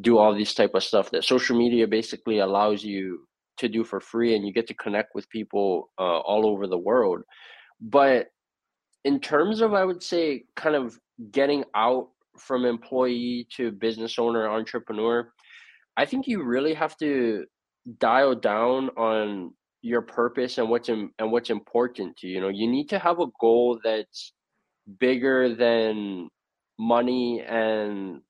[0.01, 3.27] do all these type of stuff that social media basically allows you
[3.59, 6.79] to do for free and you get to connect with people uh, all over the
[6.79, 7.23] world.
[7.81, 8.29] But
[9.05, 10.99] in terms of i would say kind of
[11.31, 12.09] getting out
[12.39, 15.33] from employee to business owner entrepreneur
[15.97, 17.45] i think you really have to
[17.99, 19.53] dial down on
[19.83, 22.37] your purpose and what's in, and what's important to you.
[22.37, 24.33] You know, you need to have a goal that's
[24.99, 26.29] bigger than
[26.79, 28.21] money and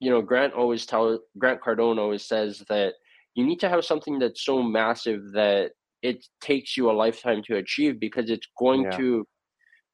[0.00, 2.94] you know grant always tell grant cardone always says that
[3.34, 7.56] you need to have something that's so massive that it takes you a lifetime to
[7.56, 8.96] achieve because it's going yeah.
[8.96, 9.26] to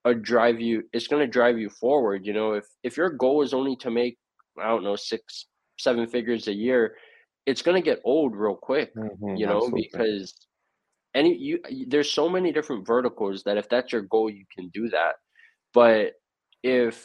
[0.05, 3.43] uh, drive you it's going to drive you forward you know if if your goal
[3.43, 4.17] is only to make
[4.61, 5.47] i don't know six
[5.79, 6.95] seven figures a year
[7.47, 9.89] it's going to get old real quick mm-hmm, you know absolutely.
[9.93, 10.35] because
[11.15, 14.89] any you there's so many different verticals that if that's your goal you can do
[14.89, 15.15] that
[15.73, 16.13] but
[16.63, 17.05] if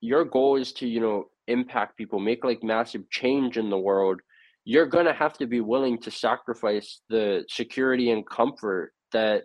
[0.00, 4.20] your goal is to you know impact people make like massive change in the world
[4.64, 9.44] you're going to have to be willing to sacrifice the security and comfort that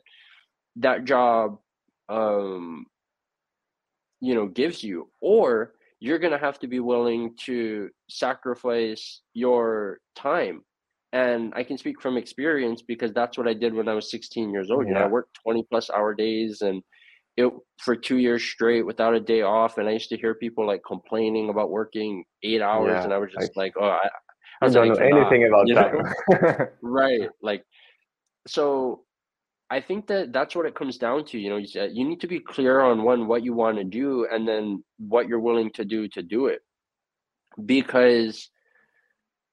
[0.75, 1.57] that job
[2.09, 2.85] um
[4.19, 5.73] you know gives you or
[6.05, 10.61] you're going to have to be willing to sacrifice your time.
[11.13, 14.49] And i can speak from experience because that's what i did when i was 16
[14.49, 14.83] years old.
[14.83, 14.87] Yeah.
[14.87, 16.83] you know i worked 20 plus hour days and
[17.37, 19.77] it for two years straight without a day off.
[19.77, 23.17] And i used to hear people like complaining about working eight hours yeah, and i
[23.17, 24.09] was just I, like oh i,
[24.61, 26.73] I, don't like, know anything about that.
[26.81, 27.63] right like
[28.45, 29.04] so
[29.69, 32.27] i think that that's what it comes down to you know you, you need to
[32.27, 35.85] be clear on one what you want to do and then what you're willing to
[35.85, 36.61] do to do it
[37.65, 38.49] because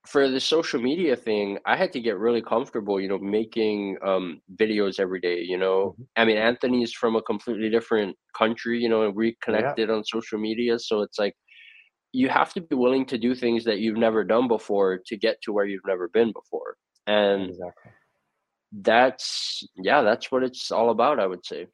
[0.07, 4.41] for the social media thing, I had to get really comfortable, you know, making um,
[4.57, 5.41] videos every day.
[5.41, 6.03] You know, mm-hmm.
[6.17, 9.95] I mean, Anthony's from a completely different country, you know, and we connected yeah.
[9.95, 10.79] on social media.
[10.79, 11.37] So it's like
[12.13, 15.41] you have to be willing to do things that you've never done before to get
[15.43, 16.77] to where you've never been before.
[17.07, 17.93] And exactly.
[18.73, 21.67] That's, yeah, that's what it's all about, I would say.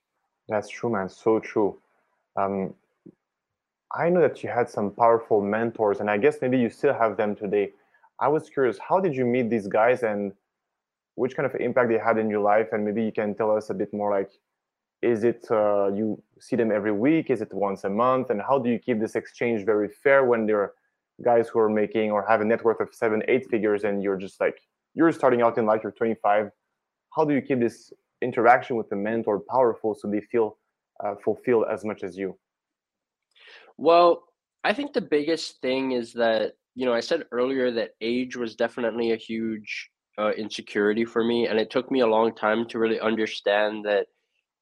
[0.48, 1.08] That's true, man.
[1.08, 1.78] So true.
[2.36, 2.74] Um,
[3.94, 7.16] I know that you had some powerful mentors, and I guess maybe you still have
[7.16, 7.72] them today
[8.20, 10.32] I was curious, how did you meet these guys and
[11.14, 12.68] which kind of impact they had in your life?
[12.72, 14.30] And maybe you can tell us a bit more like,
[15.00, 17.30] is it uh, you see them every week?
[17.30, 18.30] Is it once a month?
[18.30, 20.74] And how do you keep this exchange very fair when there are
[21.24, 24.16] guys who are making or have a net worth of seven, eight figures and you're
[24.16, 24.58] just like,
[24.94, 26.50] you're starting out in life, you're 25.
[27.14, 27.92] How do you keep this
[28.22, 30.58] interaction with the mentor powerful so they feel
[31.04, 32.36] uh, fulfilled as much as you?
[33.76, 34.24] Well,
[34.64, 38.54] I think the biggest thing is that you know, I said earlier that age was
[38.54, 42.78] definitely a huge uh, insecurity for me, and it took me a long time to
[42.78, 44.06] really understand that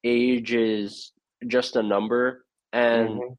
[0.03, 1.11] age is
[1.45, 2.43] just a number.
[2.73, 3.33] And mm-hmm.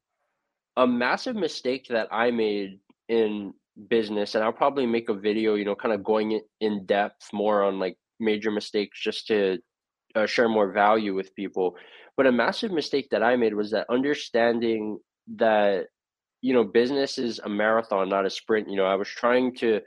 [0.77, 2.79] a massive mistake that I made
[3.09, 3.53] in
[3.89, 7.63] business, and I'll probably make a video, you know, kind of going in depth more
[7.63, 9.59] on like major mistakes just to
[10.15, 11.75] uh, share more value with people.
[12.17, 14.99] But a massive mistake that I made was that understanding
[15.35, 15.87] that
[16.41, 18.69] you know, business is a marathon, not a sprint.
[18.69, 19.81] You know, I was trying to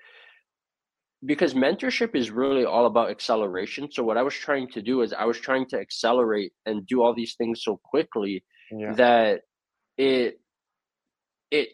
[1.24, 3.90] because mentorship is really all about acceleration.
[3.90, 7.00] So what I was trying to do is I was trying to accelerate and do
[7.00, 8.92] all these things so quickly yeah.
[8.94, 9.42] that
[9.96, 10.40] it
[11.50, 11.68] it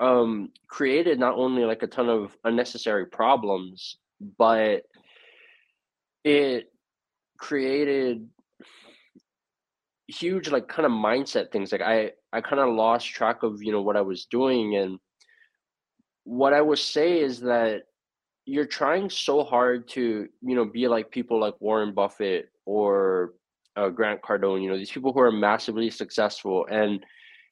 [0.00, 3.98] um created not only like a ton of unnecessary problems,
[4.38, 4.82] but
[6.24, 6.72] it
[7.38, 8.26] created
[10.08, 13.72] huge like kind of mindset things like i i kind of lost track of you
[13.72, 14.98] know what i was doing and
[16.24, 17.82] what i would say is that
[18.46, 23.32] you're trying so hard to you know be like people like warren buffett or
[23.76, 27.04] uh, grant cardone you know these people who are massively successful and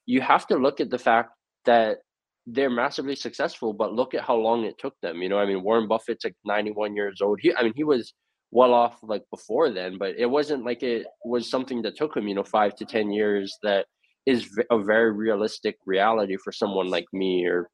[0.06, 1.30] you have to look at the fact
[1.64, 1.98] that
[2.46, 5.62] they're massively successful but look at how long it took them you know i mean
[5.62, 8.12] warren buffett's like 91 years old he i mean he was
[8.52, 12.28] well off like before then, but it wasn't like it was something that took him,
[12.28, 13.86] you know, five to 10 years that
[14.26, 17.46] is a very realistic reality for someone like me.
[17.46, 17.70] Or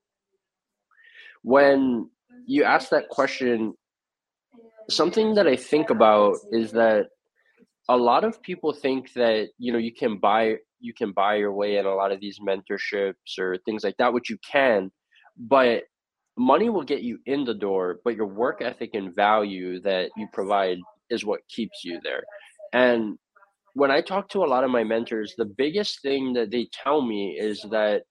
[1.42, 2.08] when
[2.46, 3.74] you ask that question,
[4.88, 7.06] something that I think about is that
[7.88, 11.52] a lot of people think that, you know, you can buy you can buy your
[11.52, 14.92] way in a lot of these mentorships or things like that, which you can,
[15.36, 15.82] but
[16.38, 20.26] money will get you in the door, but your work ethic and value that you
[20.32, 20.78] provide
[21.10, 22.22] is what keeps you there.
[22.72, 23.18] And
[23.74, 27.02] when I talk to a lot of my mentors, the biggest thing that they tell
[27.02, 28.02] me is that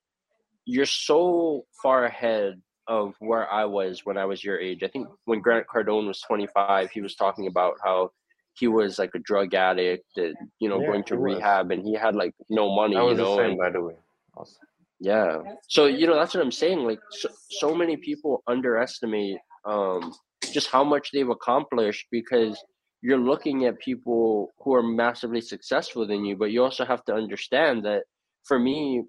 [0.65, 4.83] you're so far ahead of where I was when I was your age.
[4.83, 8.11] I think when Grant Cardone was 25, he was talking about how
[8.53, 11.37] he was like a drug addict and you know Yeah, going to he was.
[11.37, 13.69] rehab and he had like no money I you was the know same, and by
[13.69, 13.95] the way.
[14.35, 14.57] Also.
[14.99, 15.37] Yeah.
[15.67, 20.13] So you know that's what i'm saying like so, so many people underestimate um
[20.51, 22.61] just how much they've accomplished because
[23.01, 27.13] you're looking at people who are massively successful than you but you also have to
[27.13, 28.03] understand that
[28.45, 29.03] for me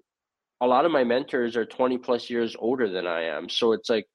[0.61, 3.49] a lot of my mentors are 20 plus years older than i am.
[3.49, 4.05] So it's like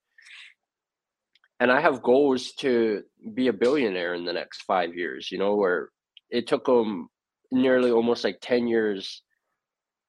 [1.59, 3.03] and i have goals to
[3.33, 5.89] be a billionaire in the next five years you know where
[6.29, 7.09] it took them
[7.51, 9.23] nearly almost like 10 years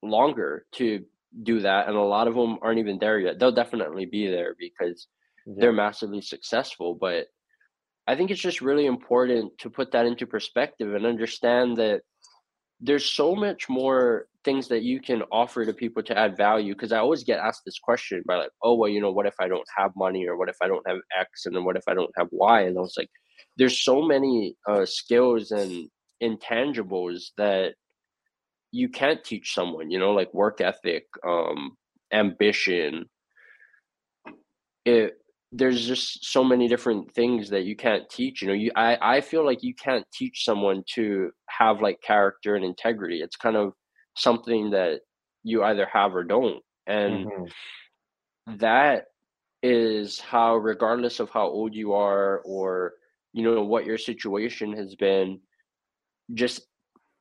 [0.03, 1.05] longer to
[1.43, 3.39] do that and a lot of them aren't even there yet.
[3.39, 5.07] They'll definitely be there because
[5.47, 7.27] they're massively successful but
[8.07, 12.01] i think it's just really important to put that into perspective and understand that
[12.81, 16.93] there's so much more things that you can offer to people to add value because
[16.93, 19.49] i always get asked this question by like oh well you know what if i
[19.49, 21.95] don't have money or what if i don't have x and then what if i
[21.95, 22.63] don't have y?
[22.63, 23.11] And i was like
[23.57, 25.89] there's so many uh, skills and
[26.23, 27.75] intangibles that
[28.77, 31.77] you can't teach someone you know like work ethic um
[32.13, 33.07] ambition.
[34.85, 35.19] It
[35.53, 39.21] there's just so many different things that you can't teach you know you i i
[39.21, 43.21] feel like you can't teach someone to have like character and integrity.
[43.23, 43.73] It's kind of
[44.17, 45.03] something that
[45.45, 46.63] you either have or don't.
[46.87, 47.53] And Mhm.
[48.59, 49.07] that
[49.63, 52.95] is how regardless of how old you are or
[53.33, 55.41] you know what your situation has been
[56.35, 56.69] just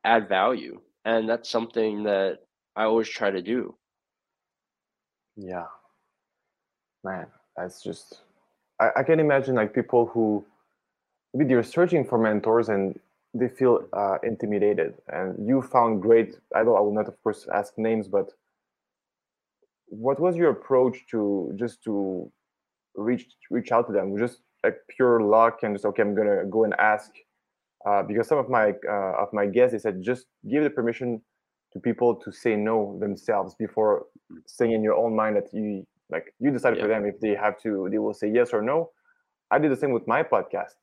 [0.06, 2.40] add value and that's something that
[2.76, 3.76] i always try to do
[5.38, 5.66] Yeah.
[7.04, 8.22] Man, that's just
[8.80, 10.46] I, I can imagine like people who
[11.34, 13.00] maybe they're searching for mentors and
[13.34, 17.48] they feel uh, intimidated and you found great I don't I will not of course
[17.54, 18.32] ask names, but
[19.88, 22.32] what was your approach to just to
[22.96, 24.18] reach reach out to them?
[24.18, 27.12] Just like pure luck and just okay, I'm gonna go and ask.
[27.86, 31.22] Uh, because some of my uh, of my guests they said just give the permission
[31.72, 34.06] to people to say no themselves before
[34.48, 37.60] saying in your own mind that you like you decide for them if they have
[37.62, 38.90] to they will say yes or no.
[39.52, 40.74] I did the same with my podcast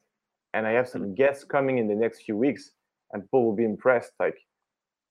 [0.55, 2.71] and i have some guests coming in the next few weeks
[3.13, 4.39] and people will be impressed like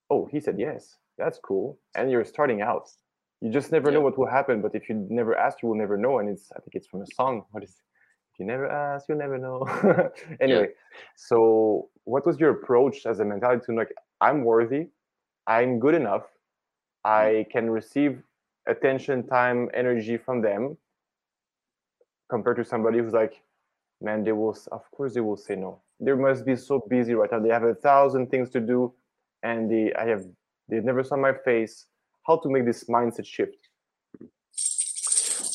[0.09, 0.97] oh he said yes.
[1.17, 1.77] That's cool.
[1.95, 2.89] And you're starting out.
[3.41, 5.97] You just never know what will happen but if you never ask you will never
[5.97, 7.90] know and it's i think it's from a song what is if
[8.39, 9.65] you never ask you'll never know.
[10.41, 10.69] Anyway
[11.15, 14.87] so what was your approach as a mentality to like i'm worthy
[15.47, 16.23] i'm good enough
[17.05, 17.51] i mm-hmm.
[17.51, 18.21] can receive
[18.67, 20.77] attention time energy from them
[22.29, 23.41] compared to somebody who's like
[24.01, 25.79] man they will of course they will say no.
[25.99, 27.39] They must be so busy right now.
[27.39, 28.93] They have a thousand things to do
[29.43, 30.25] and they i have
[30.67, 31.85] they've never saw my face.
[32.25, 33.57] How to make this mindset shift?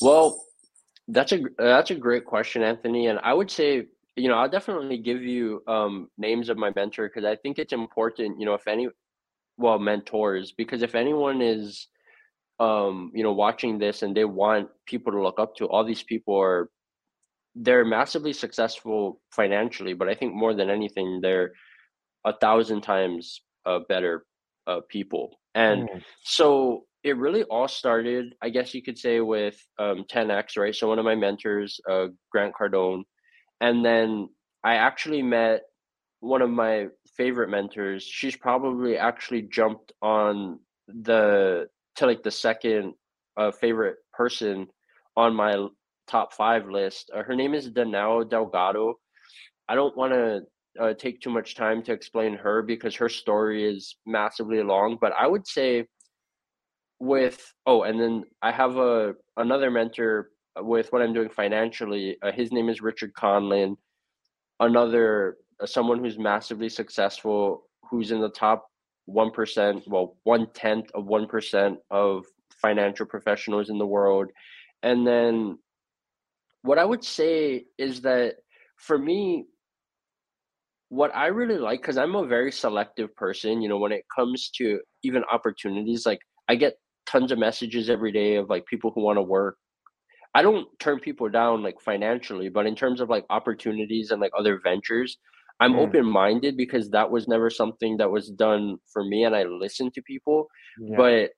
[0.01, 0.43] Well,
[1.07, 4.97] that's a that's a great question, Anthony, and I would say, you know, I'll definitely
[4.97, 8.67] give you um, names of my mentor because I think it's important, you know, if
[8.67, 8.89] any,
[9.57, 11.87] well, mentors, because if anyone is,
[12.59, 16.03] um, you know, watching this and they want people to look up to, all these
[16.03, 16.69] people are,
[17.55, 21.53] they're massively successful financially, but I think more than anything, they're
[22.25, 24.25] a thousand times uh, better
[24.67, 29.57] uh, people, and Mm, so it really all started, I guess you could say, with
[29.79, 30.75] um, 10x, right?
[30.75, 33.03] So one of my mentors, uh, Grant Cardone,
[33.61, 34.29] and then
[34.63, 35.61] I actually met
[36.19, 38.03] one of my favorite mentors.
[38.03, 42.93] She's probably actually jumped on the to like the second
[43.37, 44.67] uh, favorite person
[45.15, 45.67] on my
[46.07, 47.11] top five list.
[47.13, 48.95] Uh, her name is Danao Delgado.
[49.67, 50.41] I don't want to
[50.79, 54.97] uh, take too much time to explain her because her story is massively long.
[54.99, 55.85] But I would say
[56.99, 62.17] with oh, and then I have a another mentor with what I'm doing financially.
[62.21, 63.77] Uh, his name is Richard Conlin.
[64.59, 68.67] Another uh, someone who's massively successful, who's in the top
[69.05, 72.25] one percent, well, one tenth of one percent of
[72.61, 74.29] financial professionals in the world.
[74.83, 75.59] And then
[76.63, 78.35] what I would say is that
[78.77, 79.45] for me,
[80.89, 84.49] what I really like, because I'm a very selective person, you know, when it comes
[84.57, 86.77] to even opportunities, like I get
[87.07, 89.57] tons of messages every day of like people who want to work.
[90.35, 94.31] I don't turn people down like financially, but in terms of like opportunities and like
[94.37, 95.17] other ventures,
[95.59, 99.35] I'm mm, open minded because that was never something that was done for me and
[99.35, 100.47] I listen to people.
[100.79, 101.31] yeah But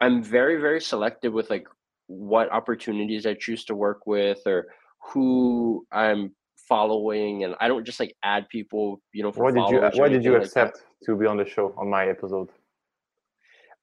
[0.00, 1.66] I'm very, very selective with like
[2.08, 4.66] what opportunities I choose to work with or
[5.10, 6.34] who I'm
[6.68, 10.10] following, and I don't just like add people, you know, for what did you what
[10.10, 12.50] did you anything like accept to be on the show on my episode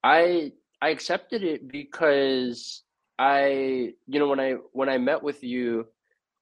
[0.03, 0.51] I
[0.83, 2.83] I accepted it because
[3.17, 5.85] I, you know, when I when I met with you,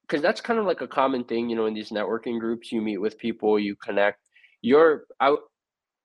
[0.02, 2.82] because that's kind of like a common thing, you know, in these networking groups, you
[2.82, 4.18] meet with people, you connect.
[4.60, 5.36] Your I,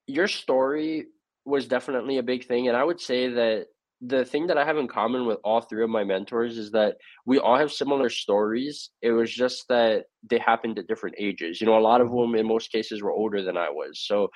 [0.05, 1.07] your story
[1.45, 3.69] was definitely a big thing, and I would say that
[4.01, 6.97] the thing that I have in common with all three of my mentors is that
[7.25, 8.91] we all have similar stories.
[9.01, 11.59] It was just that they happened at different ages.
[11.59, 12.33] You know, a lot of mm-hmm.
[12.33, 13.99] them in most cases were older than I was.
[13.99, 14.29] So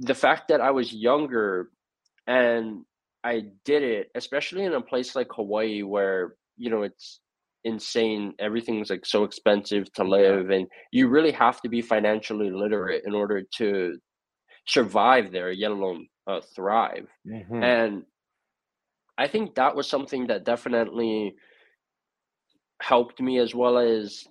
[0.00, 1.70] the fact that I was younger
[2.26, 2.84] and
[3.24, 7.20] I did it, especially in a place like Hawaii where, you know, it's
[7.64, 8.34] insane.
[8.38, 13.14] Everything's like so expensive to live and you really have to be financially literate in
[13.14, 13.98] order to
[14.66, 17.08] survive there, let alone uh, thrive.
[17.26, 17.62] Mm-hmm.
[17.62, 18.02] And
[19.16, 21.34] I think that was something that definitely
[22.80, 24.24] helped me as well as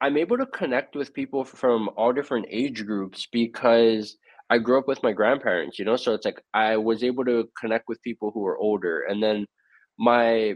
[0.00, 4.18] I'm able to connect with people from all different age groups because
[4.54, 7.48] I grew up with my grandparents, you know, so it's like I was able to
[7.60, 9.46] connect with people who were older and then
[9.98, 10.54] my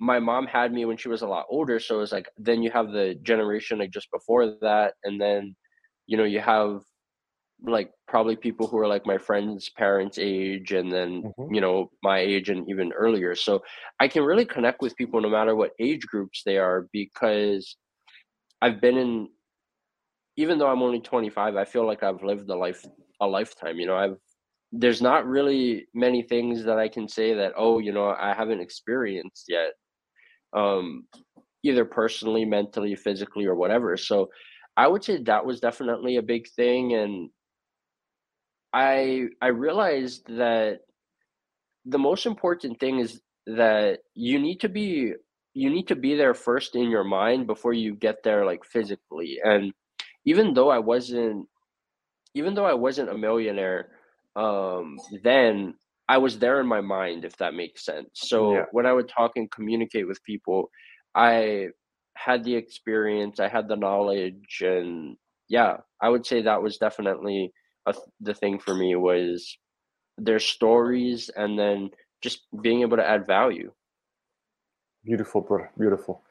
[0.00, 2.70] my mom had me when she was a lot older so it's like then you
[2.70, 5.54] have the generation like just before that and then
[6.06, 6.80] you know you have
[7.64, 11.54] like probably people who are like my friends parents age and then mm-hmm.
[11.54, 13.62] you know my age and even earlier so
[14.00, 17.76] i can really connect with people no matter what age groups they are because
[18.60, 19.28] i've been in
[20.36, 22.84] even though i'm only 25 i feel like i've lived a life
[23.22, 24.16] a lifetime you know i've
[24.72, 28.60] there's not really many things that i can say that oh you know i haven't
[28.60, 29.72] experienced yet
[30.54, 31.04] um
[31.62, 33.96] either personally mentally physically or whatever.
[33.96, 34.30] So
[34.76, 37.30] i would say that was definitely a big thing and
[38.72, 40.80] I I realized that
[41.84, 45.12] the most important thing is that you need to be
[45.54, 49.38] you need to be there first in your mind before you get there like physically.
[49.44, 49.72] And
[50.24, 51.46] even though i wasn't
[52.34, 53.88] even though i wasn't a millionaire
[54.36, 55.74] um then
[56.08, 58.64] i was there in my mind if that makes sense so yeah.
[58.72, 60.70] when i would talk and communicate with people
[61.14, 61.68] i
[62.16, 65.16] had the experience i had the knowledge and
[65.48, 67.52] yeah i would say that was definitely
[67.86, 69.56] a, the thing for me was
[70.18, 73.72] their stories and then just being able to add value.
[75.04, 75.70] Beautiful, brother.
[75.78, 76.22] Beautiful.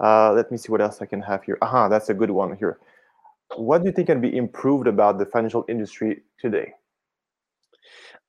[0.00, 1.58] Uh, let me see what else I can have here.
[1.62, 2.78] Aha, that's a good one here.
[3.56, 6.72] What do you think can be improved about the financial industry today?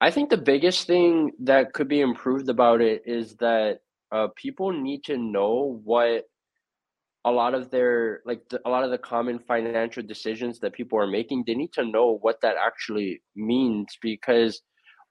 [0.02, 3.80] I think the biggest thing that could be improved about it is that
[4.12, 6.26] uh, people need to know what
[7.26, 11.00] a lot of their like the, a lot of the common financial decisions that people
[11.00, 14.62] are making they need to know what that actually means because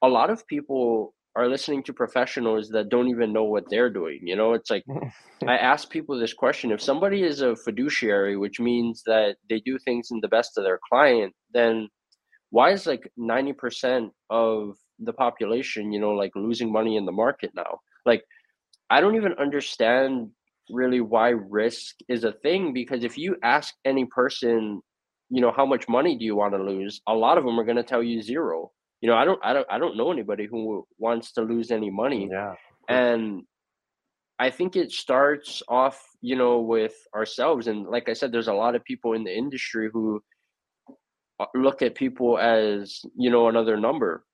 [0.02, 4.20] a lot of people are listening to professionals that don't even know what they're doing
[4.22, 4.54] you know?
[4.54, 4.84] It's like
[5.46, 9.78] i ask people this question if somebody is a fiduciary which means that they do
[9.78, 11.88] things in the best of their client then
[12.50, 17.50] why is like 90% of the population you know like losing money in the market
[17.54, 17.80] now?
[18.06, 18.22] Like
[18.90, 20.30] i don't even understand
[20.70, 24.80] really why risk is a thing because if you ask any person
[25.30, 27.64] you know how much money do you want to lose a lot of them are
[27.64, 28.70] going to tell you zero
[29.04, 31.90] you know i don't i don't i don't know anybody who wants to lose any
[31.90, 32.26] money.
[32.32, 32.54] Yeah
[32.88, 33.42] and
[34.38, 37.66] i think it starts off you know with ourselves.
[37.66, 40.20] And like i said there's a lot of people in the industry who
[41.40, 44.24] uh, look at people as you know another number.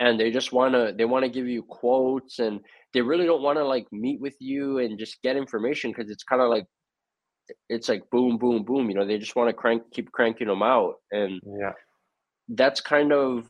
[0.00, 2.60] And they just want to they want to give you quotes and
[2.94, 6.22] they really don't want to like meet with you and just get information because it's
[6.22, 6.66] kind of like
[7.68, 10.62] it's like boom boom boom you know they just want to crank keep cranking them
[10.62, 10.94] out.
[11.10, 11.72] And yeah.
[12.48, 13.48] that's kind of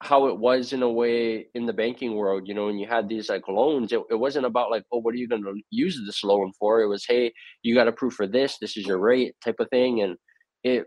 [0.00, 3.08] how it was in a way in the banking world you know when you had
[3.08, 6.00] these like loans it, it wasn't about like oh what are you going to use
[6.06, 6.80] this loan for?
[6.80, 7.32] It was hey
[7.62, 10.16] you got approved for this this is your rate type of thing and
[10.62, 10.86] it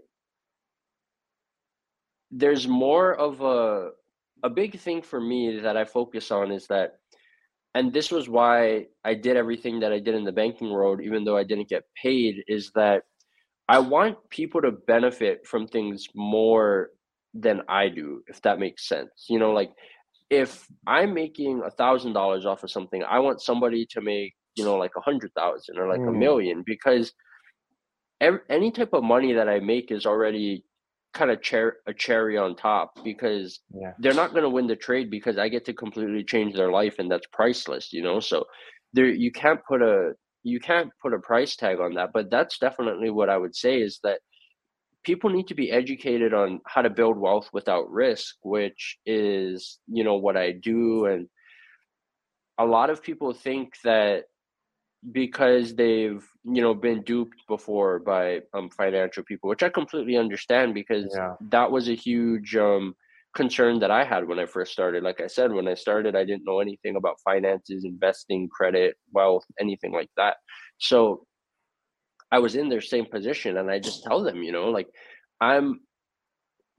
[2.32, 3.90] there's more of a
[4.44, 6.94] a big thing for me that I focus on is that,
[7.76, 11.24] and this was why I did everything that I did in the banking world, even
[11.24, 13.04] though I didn't get paid, is that
[13.70, 16.90] I want people to benefit from things more
[17.34, 19.26] than I do, if that makes sense.
[19.30, 19.72] You know, like
[20.30, 24.64] if I'm making a thousand dollars off of something, I want somebody to make, you
[24.64, 26.10] know, like a hundred thousand or like mm.
[26.10, 27.14] a million because
[28.20, 30.64] every, any type of money that I make is already
[31.14, 33.92] kind of cher- a cherry on top because yeah.
[34.00, 36.96] they're not going to win the trade because I get to completely change their life
[37.00, 38.20] and that's priceless, you know.
[38.20, 38.46] So
[38.94, 40.14] there you can't put a
[40.44, 43.82] you can't put a price tag on that, but that's definitely what I would say
[43.82, 44.20] is that
[45.04, 50.04] people need to be educated on how to build wealth without risk, which is, you
[50.04, 51.28] know, what I do and
[52.58, 54.26] a lot of people think that
[55.12, 60.76] because they've you know been duped before by um financial people which i completely understand
[60.76, 61.34] because yeah.
[61.50, 62.94] that was a huge um
[63.34, 65.04] concern that I had when I first started.
[65.04, 69.46] Like I said, when I started, I didn't know anything about finances, investing, credit, wealth,
[69.60, 70.38] anything like that.
[70.80, 71.26] So
[72.32, 74.88] I was in their same position and I just tell them, you know, like
[75.40, 75.82] I'm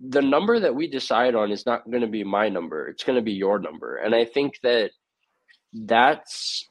[0.00, 2.88] the number that we decide on is not going to be my number.
[2.88, 3.98] It's going to be your number.
[3.98, 4.90] And I think that
[5.72, 6.68] that's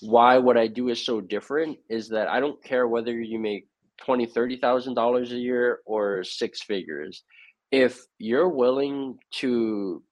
[0.00, 3.68] why what I do is so different is that I don't care whether you make
[3.98, 7.22] twenty, thirty thousand dollars a year or six figures.
[7.70, 10.02] If you're willing to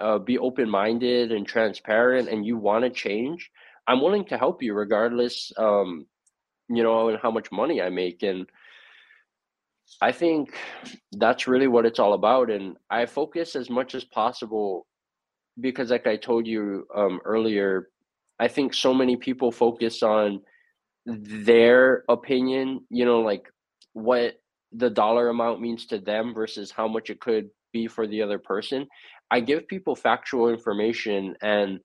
[0.00, 3.50] uh, be open minded and transparent and you want to change,
[3.86, 6.06] I'm willing to help you regardless um,
[6.68, 8.22] you know, and how much money I make.
[8.22, 8.46] And
[10.00, 10.54] I think
[11.12, 12.50] that's really what it's all about.
[12.50, 14.86] And I focus as much as possible
[15.60, 17.88] because, like I told you um, earlier,
[18.38, 20.40] I think so many people focus on
[21.06, 23.48] their opinion, you know, like
[23.92, 24.34] what
[24.72, 28.38] the dollar amount means to them versus how much it could be for the other
[28.38, 28.86] person.
[29.30, 31.80] I give people factual information and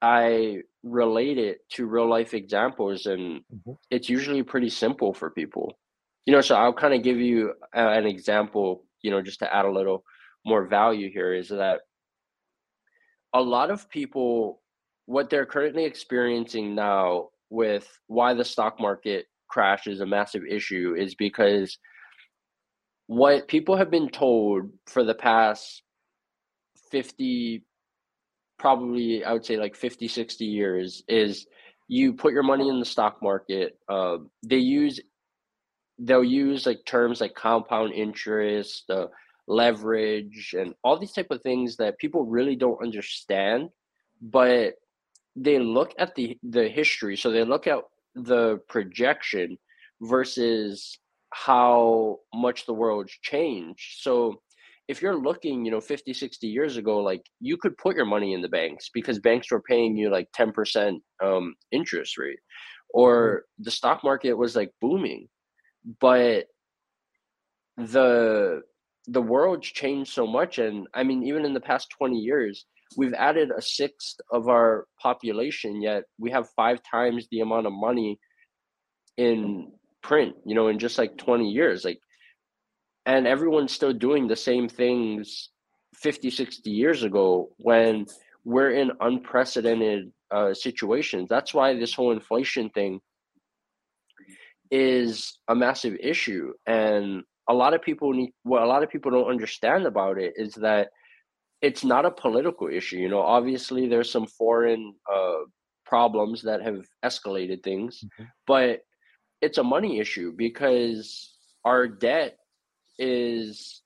[0.00, 3.72] I relate it to real life examples, and mm-hmm.
[3.90, 5.78] it's usually pretty simple for people.
[6.26, 9.64] You know, so I'll kind of give you an example, you know, just to add
[9.64, 10.04] a little
[10.44, 11.80] more value here is that
[13.34, 14.60] a lot of people,
[15.06, 20.94] what they're currently experiencing now with why the stock market crash is a massive issue
[20.96, 21.78] is because
[23.06, 25.82] what people have been told for the past
[26.90, 27.64] 50
[28.58, 31.46] probably I would say like 50, 60 years is
[31.88, 33.78] you put your money in the stock market.
[33.88, 35.00] Uh, they use
[35.98, 39.06] they'll use like terms like compound interest, uh,
[39.46, 43.70] leverage, and all these type of things that people really don't understand,
[44.20, 44.74] but
[45.34, 47.16] they look at the the history.
[47.16, 47.78] So they look at
[48.14, 49.58] the projection
[50.00, 50.98] versus
[51.30, 54.00] how much the world's changed.
[54.00, 54.40] So
[54.88, 58.32] if you're looking, you know, 50, 60 years ago, like you could put your money
[58.32, 62.38] in the banks because banks were paying you like 10% um, interest rate
[62.88, 63.64] or mm-hmm.
[63.64, 65.28] the stock market was like booming.
[66.00, 66.46] But
[67.76, 68.62] the
[69.06, 72.66] the world's changed so much and I mean even in the past 20 years,
[72.96, 77.72] we've added a sixth of our population yet we have five times the amount of
[77.72, 78.18] money
[79.16, 79.70] in
[80.02, 81.84] print, you know, in just like 20 years.
[81.84, 82.00] Like
[83.08, 85.48] and everyone's still doing the same things
[85.94, 88.06] 50 60 years ago when
[88.44, 91.26] we're in unprecedented uh, situations.
[91.28, 93.00] That's why this whole inflation thing
[94.70, 96.52] is a massive issue.
[96.66, 100.34] And a lot of people need what a lot of people don't understand about it
[100.36, 100.90] is that
[101.62, 103.22] it's not a political issue you know.
[103.22, 105.40] Obviously there's some foreign uh,
[105.86, 108.24] problems that have escalated things mm-hmm.
[108.46, 108.80] but
[109.40, 111.34] it's a money issue because
[111.64, 112.37] our debt
[112.98, 113.82] is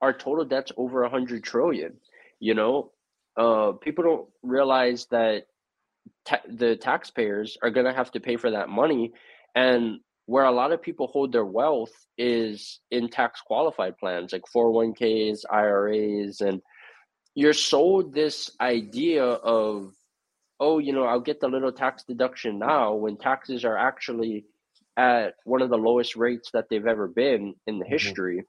[0.00, 1.94] our total debt's over a hundred trillion.
[2.40, 2.92] You know,
[3.36, 5.46] uh, people don't realize that
[6.24, 9.12] ta- the taxpayers are going to have to pay for that money,
[9.54, 14.42] and where a lot of people hold their wealth is in tax qualified plans like
[14.54, 16.60] 401ks, IRAs, and
[17.34, 19.92] you're sold this idea of,
[20.60, 24.44] oh, you know, I'll get the little tax deduction now when taxes are actually
[24.98, 27.92] at one of the lowest rates that they've ever been in the mm-hmm.
[27.92, 28.42] history.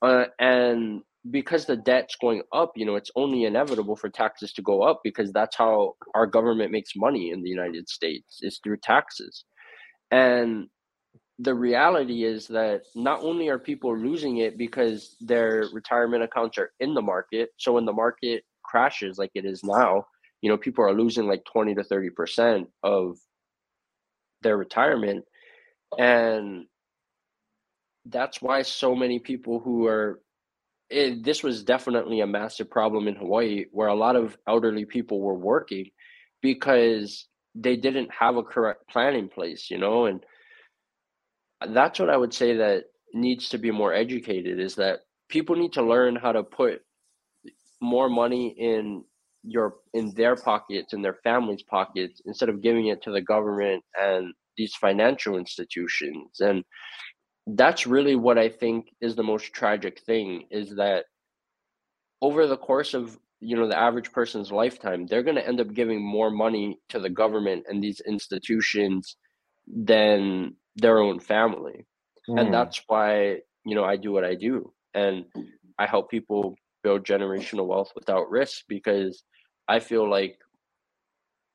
[0.00, 4.62] Uh, and because the debt's going up, you know, it's only inevitable for taxes to
[4.62, 8.76] go up because that's how our government makes money in the United States is through
[8.76, 9.44] taxes.
[10.12, 10.68] And
[11.40, 16.70] the reality is that not only are people losing it because their retirement accounts are
[16.78, 20.06] in the market, so when the market crashes like it is now,
[20.42, 23.16] you know, people are losing like 20 to 30% of
[24.42, 25.24] their retirement
[25.98, 26.66] and
[28.06, 30.20] that's why so many people who are
[30.88, 35.20] it, this was definitely a massive problem in Hawaii where a lot of elderly people
[35.20, 35.90] were working
[36.42, 37.26] because
[37.56, 40.24] they didn't have a correct plan in place, you know, and
[41.70, 42.84] that's what I would say that
[43.14, 46.82] needs to be more educated is that people need to learn how to put
[47.80, 49.04] more money in
[49.42, 53.82] your in their pockets in their families pockets instead of giving it to the government
[54.00, 56.64] and these financial institutions and
[57.46, 61.04] that's really what I think is the most tragic thing is that
[62.20, 65.72] over the course of you know the average person's lifetime they're going to end up
[65.72, 69.16] giving more money to the government and these institutions
[69.66, 71.84] than their own family
[72.28, 72.40] mm.
[72.40, 75.24] and that's why you know I do what I do and
[75.78, 79.22] I help people build generational wealth without risk because
[79.68, 80.38] I feel like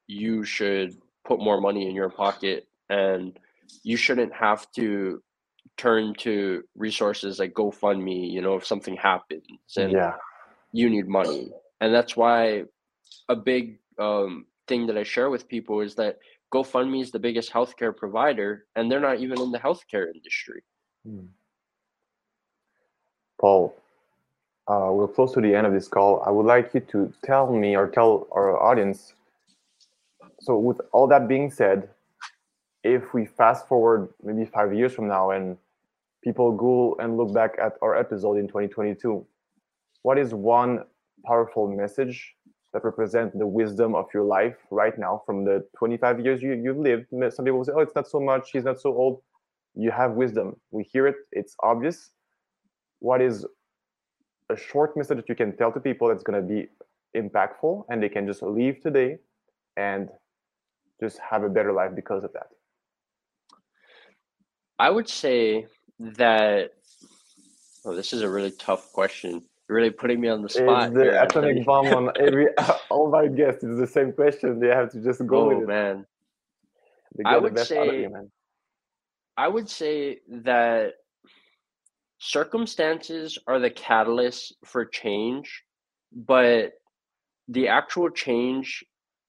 [0.08, 0.95] you should
[1.26, 3.39] put more money in your pocket and
[3.84, 5.24] you shouldn't have to
[5.78, 9.48] turn to resources like GoFundMe, you know, if something happens.
[9.78, 10.16] And yeah.
[10.74, 11.52] you need money.
[11.80, 12.66] And that's why
[13.30, 16.20] a big um, thing that I share with people is that
[16.54, 20.62] GoFundMe is the biggest healthcare provider, and they're not even in the healthcare industry.
[21.08, 21.28] Hmm.
[23.39, 23.74] Paul,
[24.68, 26.22] uh, we're close to the end of this call.
[26.26, 29.14] I would like you to tell me or tell our audience.
[30.42, 31.89] So, with all that being said,
[32.84, 35.57] if we fast forward maybe five years from now and
[36.23, 39.25] people go and look back at our episode in 2022,
[40.03, 40.84] what is one
[41.25, 42.36] powerful message
[42.73, 46.77] that represent the wisdom of your life right now from the 25 years you, you've
[46.77, 47.05] lived.
[47.34, 49.21] Some people say, oh, it's not so much, he's not so old.
[49.75, 50.55] You have wisdom.
[50.71, 52.11] We hear it, it's obvious.
[52.99, 53.45] What is
[54.49, 56.67] a short message that you can tell to people that's going to be
[57.15, 59.17] impactful and they can just leave today
[59.75, 60.09] and
[60.99, 62.47] just have a better life because of that?
[64.82, 65.67] I would say
[65.99, 66.71] that,
[67.86, 70.88] oh, this is a really tough question really putting me on the spot.
[70.88, 72.47] It's the atomic bomb on every
[72.89, 73.63] all my guests.
[73.63, 74.59] It's the same question.
[74.59, 76.05] They have to just go oh, man.
[77.25, 78.32] I would say, you,
[79.38, 80.93] I would say that
[82.19, 85.63] circumstances are the catalyst for change,
[86.11, 86.73] but
[87.47, 88.84] the actual change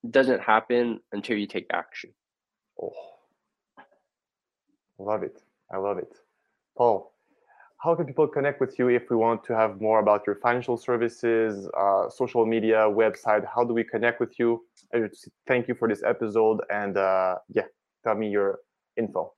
[0.09, 2.11] doesn't happen until you take action.
[2.81, 3.12] Oh,
[5.03, 5.43] love it.
[5.71, 6.13] I love it.
[6.77, 7.13] Paul,
[7.79, 10.77] how can people connect with you if we want to have more about your financial
[10.77, 13.45] services, uh, social media, website?
[13.53, 14.65] How do we connect with you?
[15.47, 17.65] Thank you for this episode, and uh, yeah,
[18.05, 18.61] tell me your
[18.97, 19.33] info.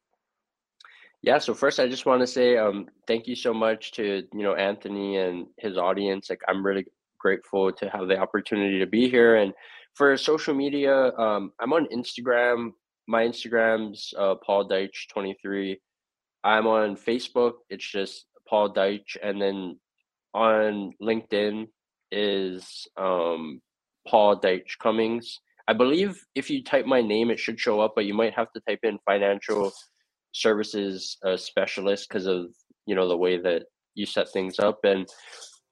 [1.22, 4.42] Yeah, so first I just want to say um, thank you so much to you
[4.42, 6.28] know Anthony and his audience.
[6.28, 6.84] Like I'm really
[7.18, 9.36] grateful to have the opportunity to be here.
[9.36, 9.54] And
[9.94, 12.72] for social media, um, I'm on Instagram.
[13.06, 15.78] My Instagram's uh, Paul Deitch 23.
[16.42, 17.54] I'm on Facebook.
[17.70, 19.78] It's just Paul Deitch, and then
[20.34, 21.66] on LinkedIn
[22.10, 23.60] is um,
[24.06, 25.40] Paul Deitch Cummings.
[25.66, 28.52] I believe if you type my name, it should show up, but you might have
[28.52, 29.72] to type in financial
[30.32, 32.46] services uh, specialist because of
[32.86, 34.80] you know the way that you set things up.
[34.84, 35.06] And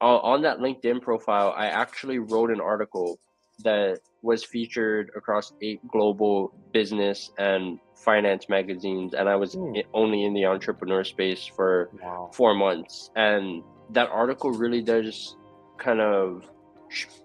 [0.01, 3.19] uh, on that LinkedIn profile, I actually wrote an article
[3.65, 9.83] that was featured across eight global business and finance magazines and i was mm.
[9.95, 12.31] only in the entrepreneur space for wow.
[12.33, 15.37] four months and that article really does
[15.79, 16.49] kind of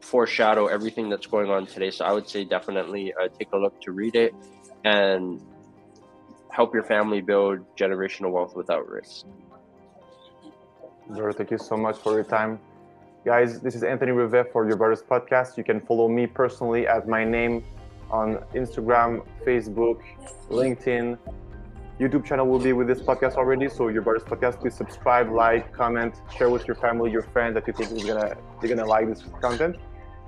[0.02, 3.80] foreshadow everything that's going on today so i would say definitely uh, take a look
[3.82, 4.34] to read it
[4.86, 5.42] and
[6.52, 9.26] help your family build generational wealth without risk
[11.34, 12.60] thank you so much for your time
[13.28, 15.58] Guys, this is Anthony Rivet for Your Brothers Podcast.
[15.58, 17.62] You can follow me personally at my name
[18.10, 20.00] on Instagram, Facebook,
[20.50, 21.18] LinkedIn.
[22.00, 23.68] YouTube channel will be with this podcast already.
[23.68, 27.68] So Your Brothers Podcast, please subscribe, like, comment, share with your family, your friends that
[27.68, 29.76] you think is gonna they're gonna like this content.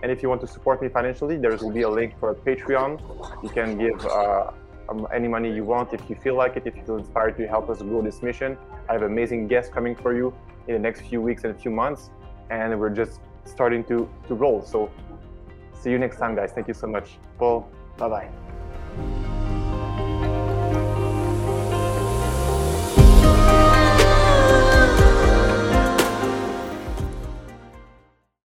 [0.03, 2.35] And if you want to support me financially, there will be a link for a
[2.35, 2.99] Patreon.
[3.41, 4.51] You can give uh,
[4.89, 7.47] um, any money you want if you feel like it, if you feel inspired to
[7.47, 8.57] help us grow this mission.
[8.89, 10.33] I have amazing guests coming for you
[10.67, 12.09] in the next few weeks and a few months
[12.49, 14.61] and we're just starting to to roll.
[14.61, 14.89] So
[15.73, 16.51] see you next time, guys.
[16.51, 17.17] Thank you so much.
[17.37, 18.48] Paul, bye bye.